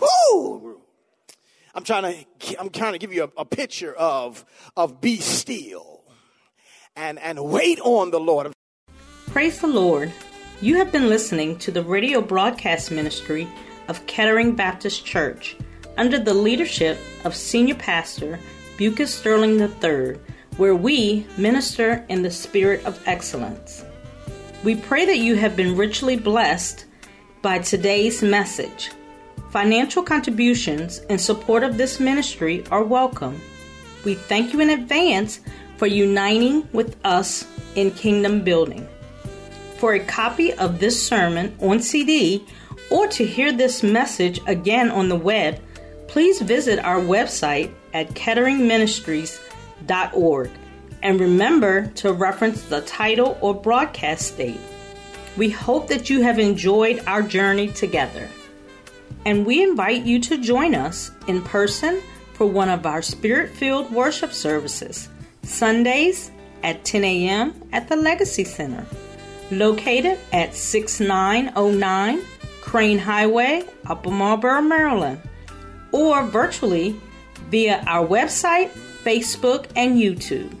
Whoo! 0.00 0.80
I'm 1.74 1.84
trying 1.84 2.26
to, 2.40 2.60
I'm 2.60 2.70
trying 2.70 2.92
to 2.92 2.98
give 2.98 3.12
you 3.12 3.24
a, 3.24 3.40
a 3.40 3.44
picture 3.44 3.92
of, 3.94 4.44
of 4.76 5.00
be 5.00 5.16
still 5.18 6.04
and, 6.96 7.18
and 7.18 7.38
wait 7.44 7.80
on 7.80 8.10
the 8.10 8.20
Lord. 8.20 8.52
Praise 9.34 9.58
the 9.58 9.66
Lord. 9.66 10.12
You 10.60 10.76
have 10.76 10.92
been 10.92 11.08
listening 11.08 11.58
to 11.58 11.72
the 11.72 11.82
radio 11.82 12.20
broadcast 12.20 12.92
ministry 12.92 13.48
of 13.88 14.06
Kettering 14.06 14.54
Baptist 14.54 15.04
Church 15.04 15.56
under 15.96 16.20
the 16.20 16.32
leadership 16.32 17.00
of 17.24 17.34
Senior 17.34 17.74
Pastor 17.74 18.38
Bucas 18.78 19.12
Sterling 19.12 19.58
III, 19.58 20.20
where 20.56 20.76
we 20.76 21.26
minister 21.36 22.06
in 22.08 22.22
the 22.22 22.30
spirit 22.30 22.86
of 22.86 23.02
excellence. 23.06 23.84
We 24.62 24.76
pray 24.76 25.04
that 25.04 25.18
you 25.18 25.34
have 25.34 25.56
been 25.56 25.76
richly 25.76 26.16
blessed 26.16 26.84
by 27.42 27.58
today's 27.58 28.22
message. 28.22 28.92
Financial 29.50 30.04
contributions 30.04 31.00
in 31.10 31.18
support 31.18 31.64
of 31.64 31.76
this 31.76 31.98
ministry 31.98 32.64
are 32.70 32.84
welcome. 32.84 33.40
We 34.04 34.14
thank 34.14 34.52
you 34.52 34.60
in 34.60 34.70
advance 34.70 35.40
for 35.76 35.88
uniting 35.88 36.68
with 36.72 36.96
us 37.04 37.44
in 37.74 37.90
kingdom 37.90 38.44
building. 38.44 38.86
For 39.84 39.92
a 39.92 40.00
copy 40.00 40.48
of 40.54 40.80
this 40.80 40.96
sermon 41.06 41.54
on 41.60 41.78
CD 41.78 42.46
or 42.90 43.06
to 43.08 43.26
hear 43.26 43.52
this 43.52 43.82
message 43.82 44.40
again 44.46 44.90
on 44.90 45.10
the 45.10 45.14
web, 45.14 45.60
please 46.08 46.40
visit 46.40 46.78
our 46.78 47.00
website 47.00 47.70
at 47.92 48.14
ketteringministries.org 48.14 50.50
and 51.02 51.20
remember 51.20 51.88
to 51.96 52.14
reference 52.14 52.62
the 52.62 52.80
title 52.80 53.36
or 53.42 53.52
broadcast 53.52 54.38
date. 54.38 54.58
We 55.36 55.50
hope 55.50 55.88
that 55.88 56.08
you 56.08 56.22
have 56.22 56.38
enjoyed 56.38 57.02
our 57.06 57.20
journey 57.20 57.68
together. 57.68 58.30
and 59.26 59.44
we 59.44 59.62
invite 59.62 60.06
you 60.06 60.18
to 60.20 60.38
join 60.38 60.74
us 60.74 61.10
in 61.26 61.42
person 61.42 62.00
for 62.32 62.46
one 62.46 62.70
of 62.70 62.86
our 62.86 63.02
spirit 63.02 63.50
filled 63.50 63.92
worship 63.92 64.32
services, 64.32 65.10
Sundays 65.42 66.30
at 66.62 66.86
10 66.86 67.04
a.m. 67.04 67.52
at 67.72 67.90
the 67.90 67.96
Legacy 67.96 68.44
Center, 68.44 68.86
located 69.50 70.18
at 70.32 70.54
6909 70.54 72.22
Crain 72.60 72.98
Highway, 72.98 73.64
Upper 73.86 74.10
Marlboro, 74.10 74.60
Maryland, 74.60 75.18
or 75.92 76.22
virtually 76.24 77.00
via 77.50 77.82
our 77.86 78.06
website, 78.06 78.70
Facebook, 79.04 79.66
and 79.76 79.98
YouTube. 79.98 80.54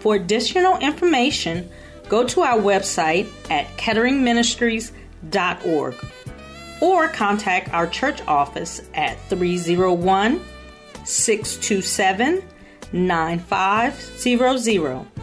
For 0.00 0.16
additional 0.16 0.76
information, 0.78 1.70
go 2.08 2.24
to 2.24 2.40
our 2.40 2.58
website 2.58 3.28
at 3.50 3.66
ketteringministries.org 3.76 5.94
or 6.80 7.08
contact 7.08 7.74
our 7.74 7.86
church 7.86 8.22
office 8.26 8.80
at 8.94 9.20
301 9.28 10.40
627 11.04 12.42
9500. 12.92 15.19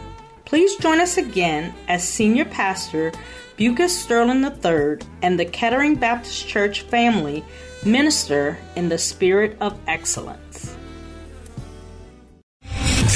Please 0.48 0.76
join 0.76 0.98
us 0.98 1.18
again 1.18 1.74
as 1.88 2.02
Senior 2.02 2.46
Pastor 2.46 3.12
Bucas 3.58 3.94
Sterling 3.94 4.42
III 4.42 5.06
and 5.20 5.38
the 5.38 5.44
Kettering 5.44 5.94
Baptist 5.94 6.48
Church 6.48 6.80
family 6.80 7.44
minister 7.84 8.56
in 8.74 8.88
the 8.88 8.96
spirit 8.96 9.58
of 9.60 9.78
excellence. 9.86 10.74